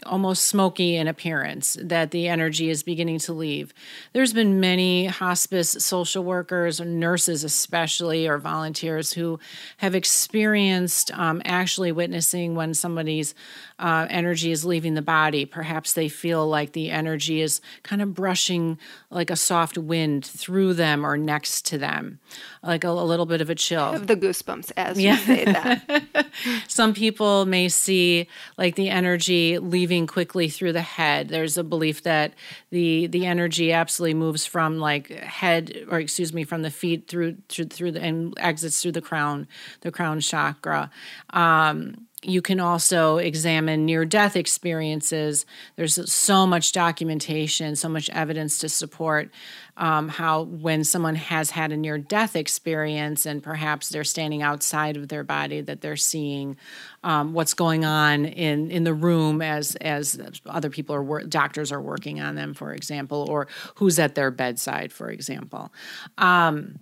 almost 0.06 0.46
smoky 0.46 0.96
in 0.96 1.08
appearance 1.08 1.76
that 1.80 2.11
the 2.11 2.28
energy 2.28 2.70
is 2.70 2.82
beginning 2.82 3.18
to 3.20 3.32
leave. 3.32 3.73
There's 4.12 4.32
been 4.32 4.61
many 4.61 5.06
hospice 5.06 5.70
social 5.70 6.25
workers 6.25 6.80
nurses 6.80 7.44
especially 7.44 8.26
or 8.26 8.38
volunteers 8.38 9.12
who 9.12 9.38
have 9.78 9.94
experienced 9.94 11.11
um, 11.12 11.40
actually 11.44 11.92
witnessing 11.92 12.54
when 12.54 12.75
somebody's 12.75 13.34
uh, 13.78 14.06
energy 14.11 14.50
is 14.50 14.64
leaving 14.64 14.94
the 14.94 15.02
body. 15.02 15.44
Perhaps 15.44 15.94
they 15.94 16.08
feel 16.08 16.46
like 16.46 16.73
the 16.73 16.90
energy 16.90 17.40
is 17.40 17.61
kind 17.82 18.02
of 18.02 18.14
brushing 18.14 18.78
like 19.11 19.30
a 19.30 19.37
soft 19.37 19.78
wind 19.78 20.25
through 20.25 20.75
them 20.75 21.04
or 21.04 21.16
next 21.16 21.66
to 21.66 21.78
them 21.78 22.18
like 22.62 22.84
a, 22.84 22.88
a 22.88 23.04
little 23.04 23.26
bit 23.26 23.40
of 23.40 23.50
a 23.50 23.54
chill. 23.54 23.99
The 23.99 24.16
goosebumps 24.16 24.73
as 24.76 25.00
yeah. 25.00 25.12
you 25.12 25.18
say 25.18 25.44
that. 25.44 26.26
Some 26.68 26.94
people 26.94 27.46
may 27.46 27.68
see 27.68 28.28
like 28.56 28.75
the 28.75 28.90
energy 28.90 29.58
leaving 29.58 29.93
moving 29.94 30.06
quickly 30.08 30.48
through 30.48 30.72
the 30.72 30.82
head. 30.82 31.28
There's 31.28 31.56
a 31.56 31.62
belief 31.62 32.02
that 32.02 32.34
the 32.70 33.06
the 33.06 33.26
energy 33.26 33.72
absolutely 33.72 34.14
moves 34.14 34.44
from 34.44 34.78
like 34.78 35.08
head 35.08 35.86
or 35.88 36.00
excuse 36.00 36.32
me 36.32 36.44
from 36.44 36.62
the 36.62 36.70
feet 36.70 37.06
through 37.06 37.36
through 37.48 37.66
through 37.66 37.92
the 37.92 38.02
and 38.02 38.34
exits 38.38 38.82
through 38.82 38.92
the 38.92 39.00
crown, 39.00 39.46
the 39.82 39.92
crown 39.92 40.20
chakra. 40.20 40.90
Um, 41.30 42.07
you 42.24 42.42
can 42.42 42.60
also 42.60 43.18
examine 43.18 43.84
near 43.84 44.04
death 44.04 44.37
experiences. 44.37 45.46
There's 45.76 46.12
so 46.12 46.46
much 46.46 46.72
documentation, 46.72 47.76
so 47.76 47.88
much 47.88 48.10
evidence 48.10 48.58
to 48.58 48.68
support 48.68 49.30
um, 49.76 50.08
how 50.08 50.42
when 50.42 50.84
someone 50.84 51.16
has 51.16 51.50
had 51.50 51.72
a 51.72 51.76
near 51.76 51.98
death 51.98 52.37
experience 52.37 53.26
and 53.26 53.42
perhaps 53.42 53.88
they're 53.88 54.04
standing 54.04 54.42
outside 54.42 54.96
of 54.96 55.08
their 55.08 55.24
body, 55.24 55.60
that 55.60 55.80
they're 55.80 55.96
seeing 55.96 56.56
um, 57.02 57.32
what's 57.32 57.54
going 57.54 57.84
on 57.84 58.24
in, 58.24 58.70
in 58.70 58.84
the 58.84 58.94
room 58.94 59.42
as, 59.42 59.74
as 59.76 60.20
other 60.46 60.70
people 60.70 60.94
are, 60.94 61.24
doctors 61.24 61.72
are 61.72 61.80
working 61.80 62.20
on 62.20 62.34
them, 62.37 62.54
for 62.54 62.72
example, 62.72 63.26
or 63.28 63.48
who's 63.76 63.98
at 63.98 64.14
their 64.14 64.30
bedside, 64.30 64.92
for 64.92 65.10
example. 65.10 65.72
Um, 66.18 66.78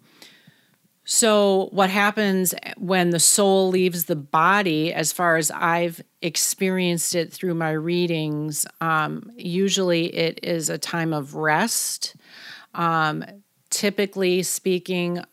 so, 1.04 1.68
what 1.72 1.90
happens 1.90 2.54
when 2.78 3.10
the 3.10 3.18
soul 3.18 3.68
leaves 3.70 4.04
the 4.04 4.14
body, 4.16 4.92
as 4.92 5.12
far 5.12 5.36
as 5.36 5.50
I've 5.50 6.00
experienced 6.20 7.16
it 7.16 7.32
through 7.32 7.54
my 7.54 7.72
readings, 7.72 8.66
um, 8.80 9.30
usually 9.36 10.14
it 10.14 10.38
is 10.44 10.68
a 10.68 10.78
time 10.78 11.12
of 11.12 11.34
rest. 11.34 12.14
Um, 12.74 13.24
typically 13.72 14.42
speaking, 14.42 15.24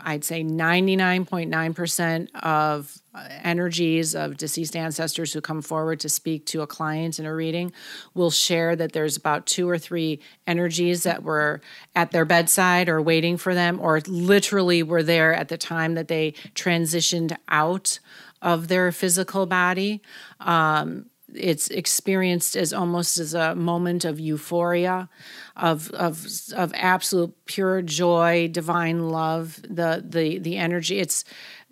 I'd 0.00 0.22
say 0.22 0.44
99.9% 0.44 2.28
of 2.36 3.00
energies 3.42 4.14
of 4.14 4.36
deceased 4.36 4.76
ancestors 4.76 5.32
who 5.32 5.40
come 5.40 5.62
forward 5.62 5.98
to 6.00 6.10
speak 6.10 6.44
to 6.46 6.60
a 6.60 6.66
client 6.66 7.18
in 7.18 7.24
a 7.24 7.34
reading 7.34 7.72
will 8.12 8.30
share 8.30 8.76
that 8.76 8.92
there's 8.92 9.16
about 9.16 9.46
two 9.46 9.68
or 9.68 9.78
three 9.78 10.20
energies 10.46 11.04
that 11.04 11.22
were 11.22 11.62
at 11.94 12.10
their 12.10 12.26
bedside 12.26 12.90
or 12.90 13.00
waiting 13.00 13.38
for 13.38 13.54
them, 13.54 13.80
or 13.80 14.00
literally 14.06 14.82
were 14.82 15.02
there 15.02 15.32
at 15.32 15.48
the 15.48 15.56
time 15.58 15.94
that 15.94 16.08
they 16.08 16.32
transitioned 16.54 17.34
out 17.48 17.98
of 18.42 18.68
their 18.68 18.92
physical 18.92 19.46
body. 19.46 20.02
Um, 20.40 21.06
it's 21.36 21.68
experienced 21.68 22.56
as 22.56 22.72
almost 22.72 23.18
as 23.18 23.34
a 23.34 23.54
moment 23.54 24.04
of 24.04 24.18
euphoria 24.18 25.08
of 25.56 25.90
of 25.92 26.26
of 26.54 26.72
absolute 26.74 27.34
pure 27.46 27.82
joy 27.82 28.48
divine 28.48 29.08
love 29.08 29.60
the 29.62 30.04
the 30.06 30.38
the 30.38 30.56
energy. 30.56 30.98
It's 30.98 31.24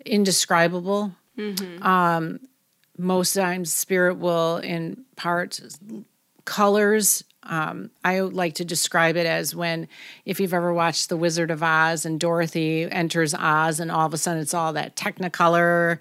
indescribable. 0.05 1.11
Mm-hmm. 1.37 1.83
um 1.83 2.39
most 2.97 3.33
times 3.33 3.73
spirit 3.73 4.17
will 4.17 4.57
impart 4.57 5.59
colors. 6.45 7.23
Um, 7.43 7.91
I 8.03 8.21
like 8.21 8.55
to 8.55 8.65
describe 8.65 9.17
it 9.17 9.27
as 9.27 9.55
when, 9.55 9.87
if 10.25 10.39
you've 10.39 10.53
ever 10.53 10.73
watched 10.73 11.09
The 11.09 11.17
Wizard 11.17 11.51
of 11.51 11.61
Oz 11.61 12.05
and 12.05 12.19
Dorothy 12.19 12.89
enters 12.89 13.35
Oz, 13.35 13.79
and 13.79 13.91
all 13.91 14.05
of 14.05 14.13
a 14.13 14.17
sudden 14.17 14.41
it's 14.41 14.53
all 14.53 14.73
that 14.73 14.95
Technicolor, 14.95 15.99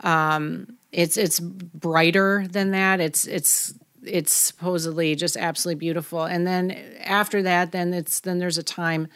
um, 0.00 0.76
it's 0.92 1.16
it's 1.16 1.40
brighter 1.40 2.46
than 2.48 2.70
that. 2.72 3.00
It's 3.00 3.26
it's 3.26 3.74
it's 4.02 4.32
supposedly 4.32 5.14
just 5.14 5.36
absolutely 5.36 5.78
beautiful. 5.78 6.24
And 6.24 6.46
then 6.46 6.70
after 7.04 7.42
that, 7.42 7.72
then 7.72 7.92
it's 7.92 8.20
then 8.20 8.38
there's 8.38 8.58
a 8.58 8.62
time 8.62 9.08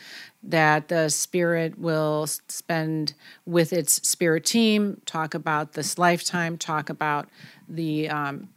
that 0.43 0.89
the 0.89 1.09
spirit 1.09 1.79
will 1.79 2.27
spend 2.27 3.15
with 3.47 3.73
its 3.73 4.07
spirit 4.07 4.45
team, 4.45 5.01
talk 5.07 5.35
about 5.35 5.73
this 5.73 5.99
lifetime, 5.99 6.59
talk 6.59 6.91
about 6.91 7.29
the 7.69 8.09
um, 8.11 8.49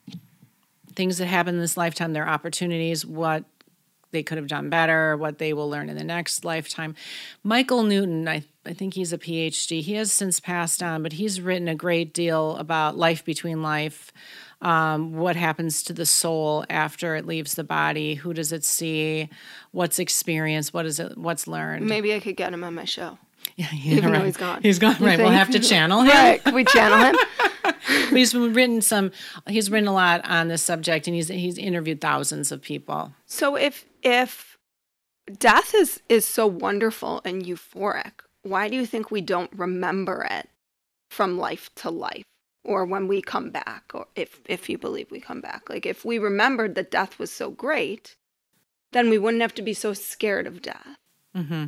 things 0.95 1.17
that 1.17 1.27
happen 1.27 1.55
in 1.55 1.61
this 1.61 1.77
lifetime, 1.77 2.11
their 2.13 2.27
opportunities, 2.27 3.05
what 3.05 3.45
they 4.11 4.23
could 4.23 4.37
have 4.37 4.47
done 4.47 4.69
better, 4.69 5.17
what 5.17 5.37
they 5.37 5.53
will 5.53 5.69
learn 5.69 5.89
in 5.89 5.97
the 5.97 6.03
next 6.03 6.45
lifetime. 6.45 6.95
Michael 7.43 7.83
Newton, 7.83 8.27
I, 8.27 8.43
I 8.65 8.73
think 8.73 8.93
he's 8.93 9.13
a 9.13 9.17
PhD. 9.17 9.81
He 9.81 9.93
has 9.93 10.11
since 10.11 10.39
passed 10.39 10.81
on, 10.81 11.03
but 11.03 11.13
he's 11.13 11.41
written 11.41 11.67
a 11.67 11.75
great 11.75 12.13
deal 12.13 12.55
about 12.57 12.97
life 12.97 13.25
between 13.25 13.61
life. 13.61 14.11
Um, 14.61 15.13
what 15.13 15.35
happens 15.35 15.83
to 15.83 15.93
the 15.93 16.05
soul 16.05 16.65
after 16.69 17.15
it 17.15 17.27
leaves 17.27 17.55
the 17.55 17.63
body? 17.63 18.15
Who 18.15 18.33
does 18.33 18.51
it 18.51 18.63
see? 18.63 19.29
What's 19.71 19.99
experienced? 19.99 20.73
What 20.73 20.85
is 20.85 20.99
it? 20.99 21.17
What's 21.17 21.47
learned? 21.47 21.85
Maybe 21.85 22.13
I 22.13 22.19
could 22.19 22.35
get 22.35 22.53
him 22.53 22.63
on 22.63 22.75
my 22.75 22.85
show. 22.85 23.17
Yeah, 23.55 23.67
yeah 23.71 23.95
Even 23.95 24.11
right. 24.11 24.19
though 24.19 24.25
he's 24.25 24.37
gone. 24.37 24.61
He's 24.61 24.77
gone. 24.77 24.97
You 24.99 25.05
right. 25.05 25.15
Think? 25.15 25.29
We'll 25.29 25.37
have 25.37 25.49
to 25.51 25.59
channel 25.59 26.01
him. 26.01 26.09
right. 26.09 26.43
Can 26.43 26.53
we 26.53 26.63
channel 26.65 26.97
him? 26.97 27.15
he's 28.09 28.33
written 28.35 28.81
some. 28.81 29.11
He's 29.47 29.69
written 29.71 29.87
a 29.87 29.93
lot 29.93 30.21
on 30.25 30.47
this 30.47 30.61
subject, 30.61 31.07
and 31.07 31.15
he's 31.15 31.27
he's 31.27 31.57
interviewed 31.57 32.01
thousands 32.01 32.51
of 32.51 32.61
people. 32.61 33.13
So 33.25 33.55
if 33.55 33.85
if 34.07 34.57
death 35.37 35.73
is 35.75 36.01
is 36.07 36.25
so 36.25 36.47
wonderful 36.47 37.21
and 37.25 37.43
euphoric, 37.43 38.21
why 38.43 38.69
do 38.69 38.75
you 38.75 38.85
think 38.85 39.11
we 39.11 39.21
don't 39.21 39.51
remember 39.53 40.25
it 40.29 40.49
from 41.09 41.37
life 41.37 41.69
to 41.75 41.91
life? 41.91 42.23
Or 42.63 42.85
when 42.85 43.07
we 43.07 43.21
come 43.21 43.49
back, 43.49 43.91
or 43.93 44.07
if 44.15 44.41
if 44.45 44.69
you 44.69 44.77
believe 44.77 45.11
we 45.11 45.19
come 45.19 45.41
back, 45.41 45.69
like 45.69 45.85
if 45.85 46.05
we 46.05 46.17
remembered 46.19 46.75
that 46.75 46.91
death 46.91 47.19
was 47.19 47.31
so 47.31 47.49
great, 47.49 48.15
then 48.93 49.09
we 49.09 49.17
wouldn't 49.17 49.41
have 49.41 49.55
to 49.55 49.61
be 49.61 49.73
so 49.73 49.93
scared 49.93 50.47
of 50.47 50.61
death. 50.61 50.97
Mm-hmm. 51.35 51.65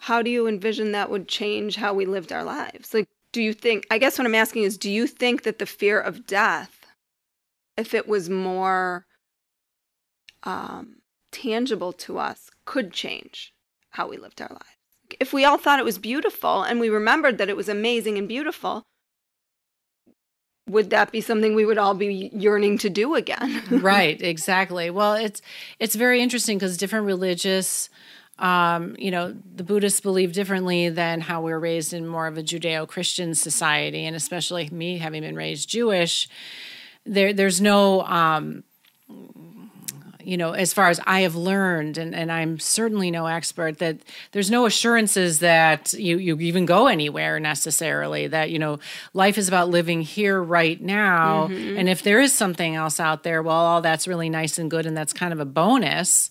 How 0.00 0.22
do 0.22 0.30
you 0.30 0.46
envision 0.46 0.92
that 0.92 1.10
would 1.10 1.26
change 1.26 1.76
how 1.76 1.92
we 1.92 2.06
lived 2.06 2.32
our 2.32 2.44
lives? 2.44 2.94
Like, 2.94 3.08
do 3.32 3.42
you 3.42 3.52
think? 3.52 3.86
I 3.90 3.98
guess 3.98 4.18
what 4.18 4.26
I'm 4.26 4.34
asking 4.34 4.62
is, 4.62 4.78
do 4.78 4.90
you 4.90 5.06
think 5.06 5.42
that 5.42 5.58
the 5.58 5.66
fear 5.66 5.98
of 5.98 6.26
death 6.26 6.78
if 7.78 7.94
it 7.94 8.08
was 8.08 8.28
more 8.28 9.06
um, 10.42 10.96
tangible 11.30 11.92
to 11.92 12.18
us, 12.18 12.50
could 12.64 12.92
change 12.92 13.52
how 13.90 14.08
we 14.08 14.16
lived 14.16 14.40
our 14.40 14.50
lives. 14.50 14.64
If 15.18 15.32
we 15.32 15.44
all 15.44 15.58
thought 15.58 15.78
it 15.78 15.84
was 15.84 15.98
beautiful 15.98 16.62
and 16.62 16.80
we 16.80 16.88
remembered 16.88 17.38
that 17.38 17.48
it 17.48 17.56
was 17.56 17.68
amazing 17.68 18.18
and 18.18 18.28
beautiful, 18.28 18.84
would 20.68 20.90
that 20.90 21.10
be 21.10 21.22
something 21.22 21.54
we 21.54 21.64
would 21.64 21.78
all 21.78 21.94
be 21.94 22.30
yearning 22.32 22.76
to 22.78 22.90
do 22.90 23.14
again? 23.14 23.62
right, 23.70 24.20
exactly. 24.20 24.90
Well, 24.90 25.14
it's 25.14 25.40
it's 25.78 25.94
very 25.94 26.20
interesting 26.20 26.58
because 26.58 26.76
different 26.76 27.06
religious 27.06 27.88
um, 28.38 28.94
you 28.98 29.10
know, 29.10 29.34
the 29.54 29.64
Buddhists 29.64 30.00
believe 30.00 30.32
differently 30.32 30.88
than 30.88 31.20
how 31.20 31.42
we 31.42 31.50
are 31.50 31.58
raised 31.58 31.92
in 31.92 32.06
more 32.06 32.26
of 32.26 32.38
a 32.38 32.42
Judeo 32.42 32.86
Christian 32.86 33.34
society. 33.34 34.04
And 34.04 34.14
especially 34.14 34.68
me 34.70 34.98
having 34.98 35.22
been 35.22 35.34
raised 35.34 35.68
Jewish, 35.68 36.28
there, 37.04 37.32
there's 37.32 37.60
no, 37.60 38.02
um, 38.02 38.62
you 40.28 40.36
know, 40.36 40.52
as 40.52 40.74
far 40.74 40.90
as 40.90 41.00
I 41.06 41.20
have 41.20 41.34
learned, 41.34 41.96
and, 41.96 42.14
and 42.14 42.30
I'm 42.30 42.58
certainly 42.58 43.10
no 43.10 43.24
expert, 43.24 43.78
that 43.78 43.96
there's 44.32 44.50
no 44.50 44.66
assurances 44.66 45.38
that 45.38 45.94
you, 45.94 46.18
you 46.18 46.38
even 46.40 46.66
go 46.66 46.86
anywhere 46.86 47.40
necessarily, 47.40 48.26
that, 48.26 48.50
you 48.50 48.58
know, 48.58 48.78
life 49.14 49.38
is 49.38 49.48
about 49.48 49.70
living 49.70 50.02
here 50.02 50.42
right 50.42 50.78
now. 50.82 51.48
Mm-hmm. 51.48 51.78
And 51.78 51.88
if 51.88 52.02
there 52.02 52.20
is 52.20 52.34
something 52.34 52.74
else 52.74 53.00
out 53.00 53.22
there, 53.22 53.42
well, 53.42 53.56
all 53.56 53.80
that's 53.80 54.06
really 54.06 54.28
nice 54.28 54.58
and 54.58 54.70
good, 54.70 54.84
and 54.84 54.94
that's 54.94 55.14
kind 55.14 55.32
of 55.32 55.40
a 55.40 55.46
bonus 55.46 56.30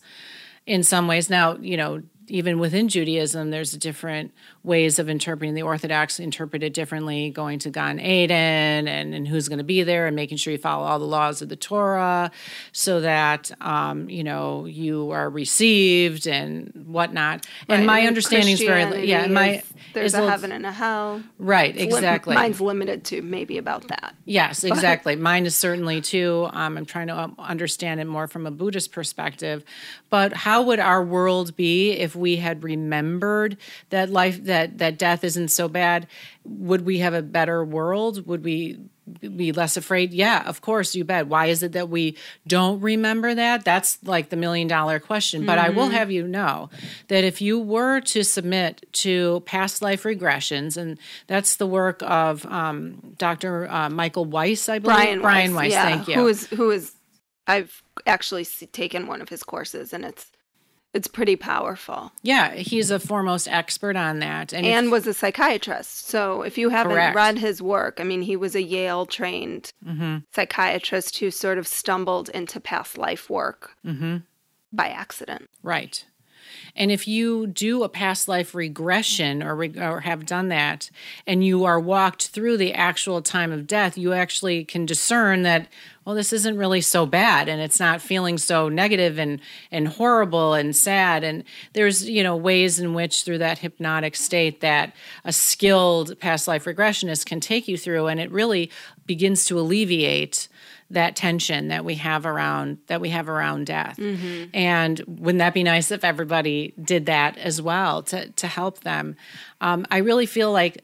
in 0.68 0.84
some 0.84 1.08
ways. 1.08 1.28
Now, 1.28 1.58
you 1.58 1.76
know, 1.76 2.04
even 2.28 2.60
within 2.60 2.88
Judaism, 2.88 3.52
there's 3.52 3.72
different 3.72 4.34
ways 4.64 5.00
of 5.00 5.10
interpreting. 5.10 5.54
The 5.54 5.62
Orthodox 5.62 6.20
interpret 6.20 6.64
it 6.64 6.74
differently, 6.74 7.30
going 7.30 7.60
to 7.60 7.70
Gan 7.70 8.00
Eden 8.00 8.88
and, 8.88 9.14
and 9.14 9.28
who's 9.28 9.48
going 9.48 9.60
to 9.60 9.64
be 9.64 9.84
there 9.84 10.08
and 10.08 10.16
making 10.16 10.38
sure 10.38 10.52
you 10.52 10.58
follow 10.58 10.86
all 10.86 11.00
the 11.00 11.06
laws 11.06 11.42
of 11.42 11.50
the 11.50 11.56
Torah 11.56 12.32
so 12.72 13.02
that, 13.02 13.52
um, 13.62 14.10
you 14.10 14.24
know, 14.24 14.66
you 14.66 15.12
are 15.12 15.30
received 15.30 16.28
and 16.28 16.72
whatnot. 16.88 17.46
Right. 17.68 17.78
And 17.78 17.86
my 17.86 18.02
understanding 18.02 18.54
is 18.54 18.62
very, 18.62 19.08
yeah, 19.08 19.28
my. 19.28 19.64
There's 19.94 20.14
a 20.14 20.30
heaven 20.30 20.52
and 20.52 20.66
a 20.66 20.72
hell. 20.72 21.24
Right, 21.40 21.76
exactly. 21.76 22.36
Lim- 22.36 22.44
mine's 22.44 22.62
limited 22.62 23.04
to 23.06 23.22
maybe 23.22 23.58
about 23.58 23.88
that. 23.88 24.16
Yes, 24.26 24.64
exactly. 24.64 25.16
Mine 25.16 25.46
is 25.46 25.56
certainly 25.56 26.02
too. 26.02 26.50
Um, 26.52 26.78
I'm 26.78 26.86
trying 26.86 27.08
to 27.08 27.18
um, 27.18 27.36
understand 27.40 28.00
it 28.00 28.06
more 28.06 28.28
from 28.28 28.46
a 28.46 28.52
Buddhist 28.52 28.92
perspective. 28.92 29.64
But 30.10 30.34
how 30.34 30.64
would 30.64 30.80
our 30.80 31.04
world 31.04 31.56
be 31.56 31.92
if 31.92 32.16
we 32.18 32.38
had 32.38 32.64
remembered 32.64 33.58
that 33.90 34.10
life 34.10 34.44
that 34.46 34.78
that 34.78 34.98
death 34.98 35.24
isn't 35.24 35.50
so 35.50 35.68
bad 35.68 36.08
would 36.44 36.86
we 36.86 37.00
have 37.00 37.14
a 37.14 37.22
better 37.22 37.64
world 37.64 38.26
would 38.28 38.44
we 38.44 38.80
be 39.22 39.52
less 39.52 39.78
afraid 39.78 40.14
yeah 40.14 40.44
of 40.48 40.62
course 40.62 40.96
you 40.96 41.04
bet 41.04 41.28
why 41.28 41.46
is 41.46 41.64
it 41.64 41.72
that 41.72 41.90
we 41.90 42.18
don't 42.46 42.82
remember 42.82 43.34
that 43.34 43.64
that's 43.64 43.98
like 44.04 44.30
the 44.30 44.36
million 44.36 44.68
dollar 44.68 45.00
question 45.00 45.46
but 45.46 45.58
mm-hmm. 45.58 45.68
i 45.68 45.70
will 45.70 45.86
mm-hmm. 45.86 45.94
have 45.94 46.12
you 46.12 46.28
know 46.28 46.70
that 47.08 47.24
if 47.24 47.42
you 47.42 47.58
were 47.58 48.02
to 48.02 48.24
submit 48.24 48.86
to 48.92 49.42
past 49.46 49.82
life 49.82 50.04
regressions 50.04 50.76
and 50.76 51.00
that's 51.28 51.56
the 51.56 51.68
work 51.68 52.02
of 52.04 52.46
um, 52.48 53.16
dr 53.18 53.68
uh, 53.70 53.90
michael 53.90 54.26
weiss 54.26 54.68
i 54.68 54.78
believe 54.78 54.96
brian, 54.96 55.22
brian 55.22 55.54
weiss, 55.54 55.72
weiss 55.72 55.72
yeah. 55.72 55.84
thank 55.84 56.08
you 56.08 56.16
who 56.16 56.28
is 56.28 56.48
who 56.48 56.70
is 56.72 56.94
i've 57.48 57.82
actually 58.06 58.46
taken 58.46 59.08
one 59.08 59.22
of 59.22 59.30
his 59.30 59.42
courses 59.42 59.94
and 59.94 60.04
it's 60.04 60.28
it's 60.94 61.08
pretty 61.08 61.36
powerful. 61.36 62.12
Yeah, 62.24 62.56
he's 62.56 62.90
a 62.90 63.00
foremost 63.00 63.48
expert 63.48 63.96
on 63.96 64.20
that. 64.20 64.54
And, 64.54 64.66
and 64.66 64.88
if, 64.88 64.92
was 64.92 65.08
a 65.08 65.14
psychiatrist. 65.14 66.08
So 66.08 66.42
if 66.42 66.58
you 66.58 66.70
haven't 66.70 66.94
correct. 66.94 67.16
read 67.16 67.38
his 67.38 67.62
work, 67.62 68.00
I 68.00 68.04
mean, 68.04 68.24
he 68.24 68.36
was 68.36 68.56
a 68.56 68.64
Yale 68.64 69.06
trained 69.06 69.72
mm-hmm. 69.86 70.18
psychiatrist 70.34 71.18
who 71.20 71.30
sort 71.30 71.58
of 71.58 71.68
stumbled 71.68 72.30
into 72.30 72.60
past 72.60 72.98
life 72.98 73.30
work 73.30 73.72
mm-hmm. 73.86 74.18
by 74.74 74.88
accident. 74.88 75.50
Right. 75.62 76.04
And 76.76 76.92
if 76.92 77.08
you 77.08 77.48
do 77.48 77.84
a 77.84 77.90
past 77.90 78.28
life 78.28 78.54
regression 78.54 79.42
or, 79.42 79.56
re- 79.56 79.80
or 79.80 80.02
have 80.02 80.26
done 80.26 80.50
that 80.50 80.90
and 81.26 81.44
you 81.44 81.66
are 81.66 81.80
walked 81.80 82.28
through 82.28 82.58
the 82.58 82.74
actual 82.74 83.22
time 83.22 83.52
of 83.52 83.68
death, 83.68 83.98
you 83.98 84.14
actually 84.14 84.64
can 84.64 84.86
discern 84.86 85.42
that, 85.44 85.68
well, 86.06 86.16
this 86.16 86.32
isn't 86.32 86.58
really 86.58 86.82
so 86.82 87.06
bad 87.06 87.50
and 87.50 87.60
it's 87.60 87.80
not 87.80 88.02
feeling 88.02 88.38
so 88.38 88.70
negative 88.70 89.18
and, 89.18 89.42
and 89.72 89.88
horrible 89.88 90.54
and 90.54 90.76
sad. 90.76 91.24
And 91.24 91.44
there's, 91.74 92.08
you 92.08 92.24
know, 92.24 92.36
ways 92.36 92.80
in 92.80 92.94
which 92.94 93.24
through 93.24 93.40
that 93.40 93.60
hypnotic 93.60 94.16
state 94.16 94.62
that 94.62 94.96
a 95.26 95.34
skilled 95.34 96.20
past 96.20 96.48
life 96.48 96.66
regressionist 96.66 97.26
can 97.26 97.40
take 97.40 97.68
you 97.68 97.78
through 97.78 98.08
and 98.08 98.20
it 98.20 98.32
really 98.32 98.72
begins 99.06 99.46
to 99.46 99.60
alleviate 99.60 100.48
that 100.90 101.16
tension 101.16 101.68
that 101.68 101.84
we 101.84 101.96
have 101.96 102.26
around 102.26 102.78
that 102.88 103.02
we 103.02 103.10
have 103.10 103.28
around 103.28 103.66
death. 103.66 103.98
Mm-hmm. 103.98 104.50
And 104.54 105.02
wouldn't 105.08 105.40
that 105.40 105.54
be 105.54 105.64
nice 105.64 105.92
if 105.92 106.04
everybody 106.04 106.74
did 106.82 107.08
that 107.08 107.38
as 107.38 107.62
well 107.62 108.04
to 108.04 108.30
to 108.30 108.48
help 108.48 108.82
them? 108.82 109.16
Um, 109.60 109.86
I 109.92 109.98
really 109.98 110.26
feel 110.26 110.52
like 110.52 110.84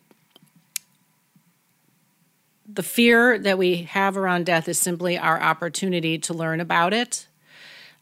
the 2.67 2.83
fear 2.83 3.37
that 3.37 3.57
we 3.57 3.83
have 3.83 4.17
around 4.17 4.45
death 4.45 4.67
is 4.67 4.79
simply 4.79 5.17
our 5.17 5.41
opportunity 5.41 6.17
to 6.17 6.33
learn 6.33 6.59
about 6.59 6.93
it. 6.93 7.27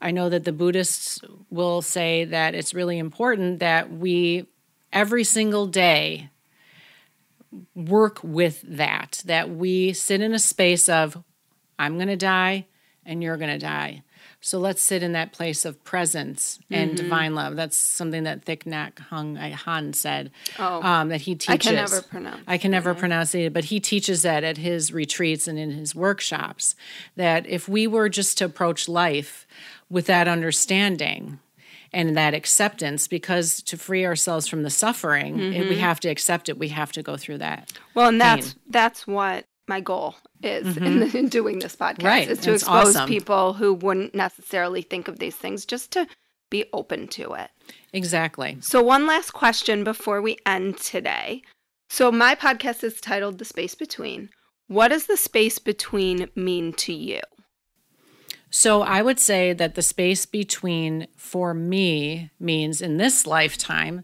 I 0.02 0.12
know 0.12 0.30
that 0.30 0.46
the 0.46 0.52
Buddhists 0.52 1.20
will 1.50 1.82
say 1.82 2.26
that 2.26 2.56
it's 2.56 2.74
really 2.74 2.98
important 2.98 3.60
that 3.60 3.92
we 3.92 4.48
every 4.92 5.24
single 5.24 5.68
day 5.68 6.30
work 7.76 8.20
with 8.24 8.64
that, 8.64 9.22
that 9.26 9.50
we 9.50 9.94
sit 9.94 10.22
in 10.22 10.34
a 10.34 10.40
space 10.40 10.90
of 10.90 11.24
I'm 11.82 11.96
going 11.96 12.08
to 12.08 12.16
die 12.16 12.68
and 13.06 13.24
you're 13.24 13.38
going 13.38 13.50
to 13.50 13.58
die. 13.58 14.04
So 14.40 14.60
let's 14.60 14.82
sit 14.82 15.04
in 15.04 15.14
that 15.14 15.34
place 15.34 15.66
of 15.66 15.84
presence 15.84 16.60
and 16.70 16.92
mm-hmm. 16.92 17.04
divine 17.04 17.36
love. 17.36 17.56
That's 17.56 17.78
something 17.78 18.24
that 18.24 18.46
Thich 18.46 18.64
Nhat 18.64 18.94
Hanh 19.10 19.38
uh, 19.38 19.56
Han 19.56 19.94
said. 19.94 20.32
Oh, 20.58 20.82
um, 20.82 21.10
that 21.10 21.22
he 21.22 21.36
teaches. 21.36 21.50
I 21.50 21.58
can 21.58 21.76
never 21.76 22.02
pronounce. 22.02 22.42
I 22.48 22.58
can 22.58 22.72
never 22.72 22.96
pronounce 22.96 23.36
it, 23.36 23.54
but 23.54 23.66
he 23.66 23.80
teaches 23.80 24.24
that 24.24 24.44
at 24.44 24.58
his 24.58 24.92
retreats 24.92 25.48
and 25.48 25.60
in 25.60 25.72
his 25.72 25.94
workshops. 25.94 26.76
That 27.16 27.46
if 27.48 27.70
we 27.70 27.86
were 27.86 28.10
just 28.10 28.38
to 28.40 28.46
approach 28.46 28.88
life 28.88 29.46
with 29.90 30.08
that 30.08 30.28
understanding, 30.28 31.40
and 31.94 32.16
that 32.16 32.34
acceptance 32.34 33.08
because 33.08 33.62
to 33.64 33.78
free 33.78 34.06
ourselves 34.06 34.48
from 34.48 34.64
the 34.64 34.70
suffering 34.70 35.36
mm-hmm. 35.38 35.70
we 35.70 35.78
have 35.78 36.00
to 36.00 36.08
accept 36.08 36.48
it 36.48 36.58
we 36.58 36.70
have 36.70 36.92
to 36.92 37.04
go 37.04 37.18
through 37.18 37.38
that 37.38 37.74
well 37.96 38.08
and 38.08 38.22
that's 38.22 38.54
pain. 38.54 38.62
that's 38.70 39.06
what 39.06 39.46
my 39.72 39.80
goal 39.80 40.16
is 40.44 40.76
mm-hmm. 40.76 41.02
in, 41.02 41.16
in, 41.16 41.30
doing 41.30 41.60
this 41.60 41.78
podcast 41.78 42.04
right. 42.04 42.28
is 42.28 42.40
to 42.40 42.54
it's 42.54 42.64
expose 42.64 42.94
awesome. 42.94 43.08
people 43.08 43.54
who 43.54 43.74
wouldn't 43.74 44.14
necessarily 44.14 44.82
think 44.82 45.08
of 45.08 45.18
these 45.18 45.38
things 45.38 45.66
just 45.66 45.92
to 45.92 46.06
be 46.50 46.66
open 46.74 47.08
to 47.08 47.32
it. 47.36 47.50
Exactly. 47.94 48.58
So 48.60 48.84
one 48.84 49.08
last 49.08 49.32
question 49.32 49.86
before 49.86 50.22
we 50.22 50.38
end 50.46 50.78
today. 50.78 51.42
So 51.90 52.12
my 52.12 52.36
podcast 52.36 52.84
is 52.84 53.00
titled 53.00 53.38
The 53.38 53.46
Space 53.46 53.74
Between. 53.74 54.30
What 54.68 54.90
does 54.90 55.06
the 55.06 55.16
space 55.16 55.58
between 55.58 56.28
mean 56.36 56.74
to 56.74 56.94
you? 56.94 57.22
So 58.50 58.82
I 58.82 59.02
would 59.02 59.20
say 59.20 59.54
that 59.54 59.76
the 59.76 59.82
space 59.82 60.26
between 60.26 61.08
for 61.16 61.54
me 61.54 62.32
means 62.42 62.82
in 62.82 62.98
this 62.98 63.26
lifetime 63.26 64.04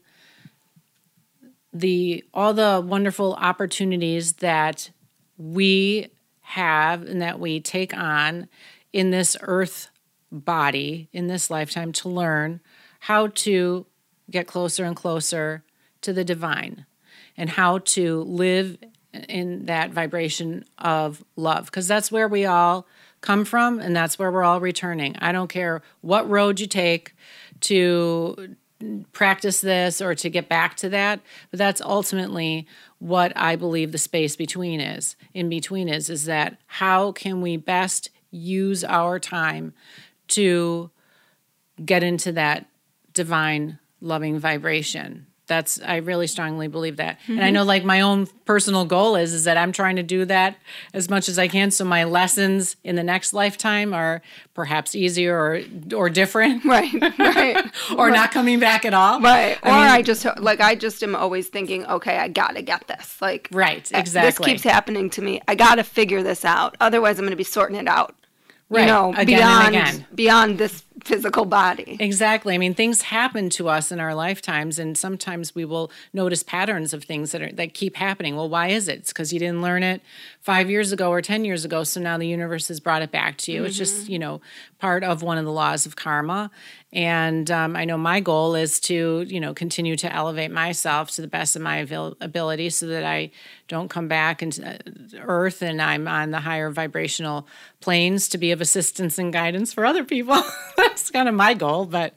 the 1.74 2.24
all 2.34 2.54
the 2.54 2.82
wonderful 2.86 3.34
opportunities 3.34 4.34
that 4.34 4.92
we 5.38 6.10
have 6.42 7.04
and 7.04 7.22
that 7.22 7.40
we 7.40 7.60
take 7.60 7.96
on 7.96 8.48
in 8.94 9.12
this 9.12 9.36
earth 9.42 9.90
body 10.32 11.10
in 11.14 11.28
this 11.28 11.50
lifetime 11.50 11.92
to 11.92 12.10
learn 12.10 12.60
how 13.02 13.28
to 13.28 13.86
get 14.30 14.48
closer 14.48 14.84
and 14.84 14.96
closer 14.96 15.64
to 16.02 16.12
the 16.14 16.24
divine 16.24 16.86
and 17.38 17.52
how 17.52 17.78
to 17.80 18.24
live 18.24 18.78
in 19.30 19.66
that 19.66 19.92
vibration 19.92 20.66
of 20.78 21.24
love 21.36 21.66
because 21.66 21.88
that's 21.88 22.12
where 22.12 22.28
we 22.28 22.46
all 22.46 22.88
come 23.22 23.46
from 23.46 23.80
and 23.80 23.96
that's 23.96 24.20
where 24.20 24.32
we're 24.32 24.44
all 24.44 24.60
returning. 24.60 25.16
I 25.20 25.32
don't 25.32 25.48
care 25.48 25.82
what 26.02 26.30
road 26.30 26.60
you 26.60 26.68
take 26.68 27.14
to 27.62 28.56
practice 29.12 29.62
this 29.62 30.02
or 30.02 30.16
to 30.16 30.30
get 30.30 30.50
back 30.50 30.76
to 30.78 30.90
that, 30.90 31.20
but 31.52 31.58
that's 31.58 31.82
ultimately 31.82 32.68
what 33.00 33.34
I 33.36 33.56
believe 33.56 33.92
the 33.92 33.98
space 33.98 34.36
between 34.36 34.80
is. 34.80 35.16
In 35.34 35.50
between 35.50 35.90
is 35.90 36.10
is 36.10 36.26
that 36.26 36.58
how 36.66 37.12
can 37.12 37.42
we 37.42 37.58
best 37.58 38.10
use 38.32 38.84
our 38.84 39.20
time 39.20 39.74
to 40.30 40.92
get 41.84 42.04
into 42.04 42.32
that 42.34 42.68
divine 43.14 43.80
loving 44.02 44.40
vibration 44.40 45.27
that's 45.48 45.82
i 45.82 45.96
really 45.98 46.28
strongly 46.28 46.68
believe 46.68 46.98
that 46.98 47.20
mm-hmm. 47.22 47.34
and 47.34 47.42
i 47.42 47.46
mm-hmm. 47.46 47.56
know 47.56 47.64
like 47.64 47.84
my 47.84 48.02
own 48.02 48.28
personal 48.46 48.86
goal 48.86 49.16
is 49.16 49.34
is 49.34 49.46
that 49.46 49.58
i'm 49.58 49.72
trying 49.72 49.96
to 49.96 50.04
do 50.04 50.26
that 50.26 50.58
as 50.94 51.10
much 51.10 51.28
as 51.28 51.40
i 51.40 51.48
can 51.48 51.72
so 51.72 51.84
my 51.84 52.04
lessons 52.04 52.76
in 52.84 52.96
the 52.96 53.04
next 53.04 53.34
lifetime 53.34 53.94
are 53.94 54.22
perhaps 54.54 54.94
easier 54.94 55.36
or 55.38 55.62
or 55.96 56.10
different 56.10 56.64
right 56.66 56.94
right 57.18 57.66
or 57.98 58.08
right. 58.08 58.14
not 58.14 58.32
coming 58.32 58.60
back 58.60 58.86
at 58.86 58.94
all 58.94 59.20
right 59.22 59.58
I 59.64 59.70
or 59.70 59.74
mean, 59.74 59.88
i 59.88 60.02
just 60.02 60.26
like 60.38 60.60
i 60.62 60.76
just 60.76 61.02
am 61.02 61.16
always 61.16 61.48
thinking 61.48 61.86
okay 61.86 62.18
i 62.18 62.28
gotta 62.28 62.62
get 62.62 62.88
this 62.88 63.22
like 63.22 63.50
right 63.52 63.90
exactly 63.94 64.28
this 64.28 64.40
keeps 64.40 64.64
happening 64.64 65.10
to 65.12 65.22
me 65.22 65.42
i 65.48 65.56
gotta 65.56 65.84
figure 65.84 66.22
this 66.24 66.46
out 66.46 66.76
otherwise 66.80 67.18
i'm 67.20 67.26
gonna 67.26 67.36
be 67.36 67.44
sorting 67.44 67.78
it 67.78 67.88
out 67.88 68.16
you 68.70 68.78
Right. 68.78 68.88
know, 68.88 69.12
Again 69.12 69.20
and 69.20 69.28
beyond 69.28 69.68
again. 69.70 70.06
beyond 70.14 70.58
this 70.58 70.84
physical 71.04 71.46
body. 71.46 71.98
Exactly. 72.00 72.54
I 72.54 72.58
mean, 72.58 72.74
things 72.74 73.04
happen 73.04 73.50
to 73.52 73.70
us 73.70 73.92
in 73.92 74.00
our 74.00 74.16
lifetimes, 74.16 74.80
and 74.80 74.98
sometimes 74.98 75.54
we 75.54 75.66
will 75.66 75.92
notice 76.14 76.44
patterns 76.44 76.94
of 76.94 77.04
things 77.04 77.32
that 77.32 77.42
are 77.42 77.52
that 77.54 77.74
keep 77.74 77.96
happening. 77.96 78.36
Well, 78.36 78.50
why 78.50 78.68
is 78.68 78.88
it? 78.88 79.00
It's 79.00 79.14
because 79.14 79.32
you 79.32 79.40
didn't 79.40 79.62
learn 79.62 79.84
it 79.84 80.02
five 80.42 80.70
years 80.70 80.92
ago 80.92 81.10
or 81.12 81.22
ten 81.22 81.46
years 81.46 81.66
ago, 81.66 81.84
so 81.84 82.00
now 82.00 82.18
the 82.18 82.28
universe 82.28 82.68
has 82.68 82.80
brought 82.80 83.02
it 83.02 83.12
back 83.12 83.38
to 83.40 83.52
you. 83.52 83.64
It's 83.64 83.78
just 83.78 84.10
you 84.10 84.20
know 84.20 84.42
part 84.80 85.04
of 85.04 85.22
one 85.22 85.38
of 85.38 85.46
the 85.46 85.52
laws 85.52 85.86
of 85.86 85.96
karma. 85.96 86.52
And 86.94 87.52
um, 87.52 87.76
I 87.76 87.84
know 87.84 87.98
my 87.98 88.22
goal 88.22 88.56
is 88.56 88.80
to 88.82 89.26
you 89.28 89.40
know 89.40 89.54
continue 89.54 89.96
to 89.98 90.12
elevate 90.12 90.52
myself 90.52 91.12
to 91.12 91.22
the 91.22 91.28
best 91.28 91.56
of 91.56 91.62
my 91.62 91.82
abil- 91.82 92.18
ability, 92.22 92.70
so 92.70 92.88
that 92.88 93.04
I 93.04 93.32
don't 93.68 93.90
come 93.90 94.08
back 94.08 94.42
into 94.42 94.68
uh, 94.68 94.78
Earth 95.22 95.62
and 95.62 95.82
I'm 95.82 96.08
on 96.08 96.32
the 96.32 96.40
higher 96.40 96.70
vibrational 96.70 97.48
planes 97.82 98.30
to 98.30 98.38
be 98.38 98.52
of 98.52 98.62
assistance 98.62 99.18
and 99.18 99.34
guidance 99.34 99.74
for 99.74 99.86
other 99.86 100.04
people. 100.04 100.42
that's 100.90 101.12
kind 101.12 101.28
of 101.30 101.36
my 101.36 101.54
goal, 101.54 101.86
but 101.86 102.14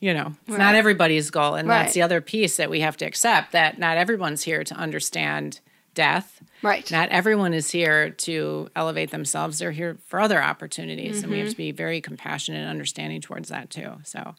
you 0.00 0.14
know, 0.14 0.32
it's 0.46 0.56
not 0.56 0.74
everybody's 0.76 1.30
goal. 1.30 1.54
And 1.54 1.68
Right. 1.68 1.82
that's 1.82 1.94
the 1.94 2.02
other 2.02 2.20
piece 2.20 2.56
that 2.56 2.70
we 2.70 2.80
have 2.80 2.96
to 2.98 3.04
accept 3.04 3.52
that 3.52 3.78
not 3.78 3.96
everyone's 3.96 4.44
here 4.44 4.62
to 4.62 4.74
understand 4.74 5.60
death. 5.94 6.40
Right. 6.62 6.88
Not 6.92 7.08
everyone 7.08 7.52
is 7.52 7.70
here 7.70 8.10
to 8.10 8.68
elevate 8.76 9.10
themselves. 9.10 9.58
They're 9.58 9.72
here 9.72 9.98
for 10.06 10.20
other 10.20 10.40
opportunities. 10.40 11.22
And 11.22 11.32
we 11.32 11.38
Mm-hmm. 11.38 11.44
have 11.46 11.50
to 11.52 11.56
be 11.56 11.72
very 11.72 12.00
compassionate 12.00 12.60
and 12.60 12.70
understanding 12.70 13.20
towards 13.20 13.48
that 13.48 13.70
too. 13.70 13.94
So, 14.04 14.34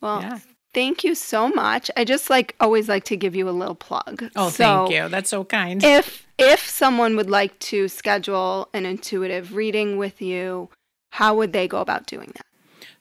Well, 0.00 0.22
Yeah. 0.22 0.38
thank 0.72 1.04
you 1.04 1.14
so 1.14 1.48
much. 1.48 1.90
I 1.96 2.04
just 2.04 2.30
like 2.30 2.54
always 2.58 2.88
like 2.88 3.04
to 3.04 3.16
give 3.16 3.36
you 3.36 3.48
a 3.48 3.52
little 3.52 3.74
plug. 3.74 4.30
oh, 4.34 4.48
So 4.48 4.56
thank 4.64 4.90
you. 4.92 5.08
That's 5.10 5.28
so 5.28 5.44
kind. 5.44 5.84
If 5.84 6.26
if 6.38 6.66
someone 6.68 7.16
would 7.16 7.28
like 7.30 7.58
to 7.58 7.86
schedule 7.88 8.68
an 8.72 8.86
intuitive 8.86 9.54
reading 9.54 9.98
with 9.98 10.22
you, 10.22 10.70
how 11.10 11.34
would 11.36 11.52
they 11.52 11.68
go 11.68 11.78
about 11.80 12.06
doing 12.06 12.32
that? 12.34 12.46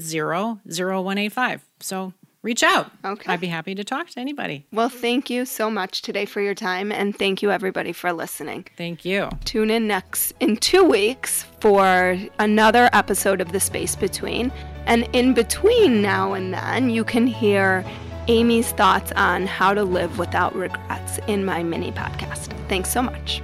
0185. 0.65 1.65
So 1.81 2.13
reach 2.41 2.63
out. 2.63 2.91
Okay. 3.04 3.32
I'd 3.32 3.41
be 3.41 3.47
happy 3.47 3.75
to 3.75 3.84
talk 3.84 4.10
to 4.10 4.19
anybody. 4.19 4.65
Well, 4.71 4.89
thank 4.89 5.30
you 5.30 5.45
so 5.45 5.69
much 5.69 6.02
today 6.02 6.25
for 6.25 6.41
your 6.41 6.56
time 6.56 6.91
and 6.91 7.15
thank 7.15 7.41
you 7.41 7.52
everybody 7.52 7.91
for 7.91 8.13
listening. 8.13 8.65
Thank 8.78 9.04
you. 9.06 9.30
Tune 9.45 9.69
in 9.69 9.88
next 9.88 10.34
in 10.39 10.58
2 10.58 10.84
weeks 10.84 11.45
for 11.60 12.17
another 12.39 12.89
episode 12.93 13.41
of 13.41 13.52
The 13.52 13.60
Space 13.60 13.95
Between. 13.95 14.52
And 14.86 15.08
in 15.13 15.34
between 15.34 16.02
now 16.02 16.34
and 16.34 16.54
then, 16.54 16.89
you 16.89 17.04
can 17.04 17.28
hear 17.28 17.86
Amy's 18.28 18.71
thoughts 18.71 19.12
on 19.13 19.45
how 19.45 19.73
to 19.73 19.84
live 19.84 20.17
without 20.17 20.56
regrets 20.56 21.19
in 21.28 21.45
my 21.45 21.63
mini 21.63 21.91
podcast. 21.91 22.54
Thanks 22.69 22.89
so 22.91 23.02
much. 23.02 23.41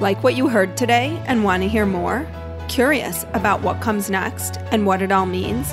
Like 0.00 0.22
what 0.22 0.36
you 0.36 0.48
heard 0.48 0.76
today 0.76 1.20
and 1.26 1.42
want 1.42 1.62
to 1.62 1.68
hear 1.68 1.86
more? 1.86 2.26
Curious 2.68 3.24
about 3.32 3.62
what 3.62 3.80
comes 3.80 4.10
next 4.10 4.58
and 4.70 4.84
what 4.84 5.00
it 5.00 5.10
all 5.10 5.26
means? 5.26 5.72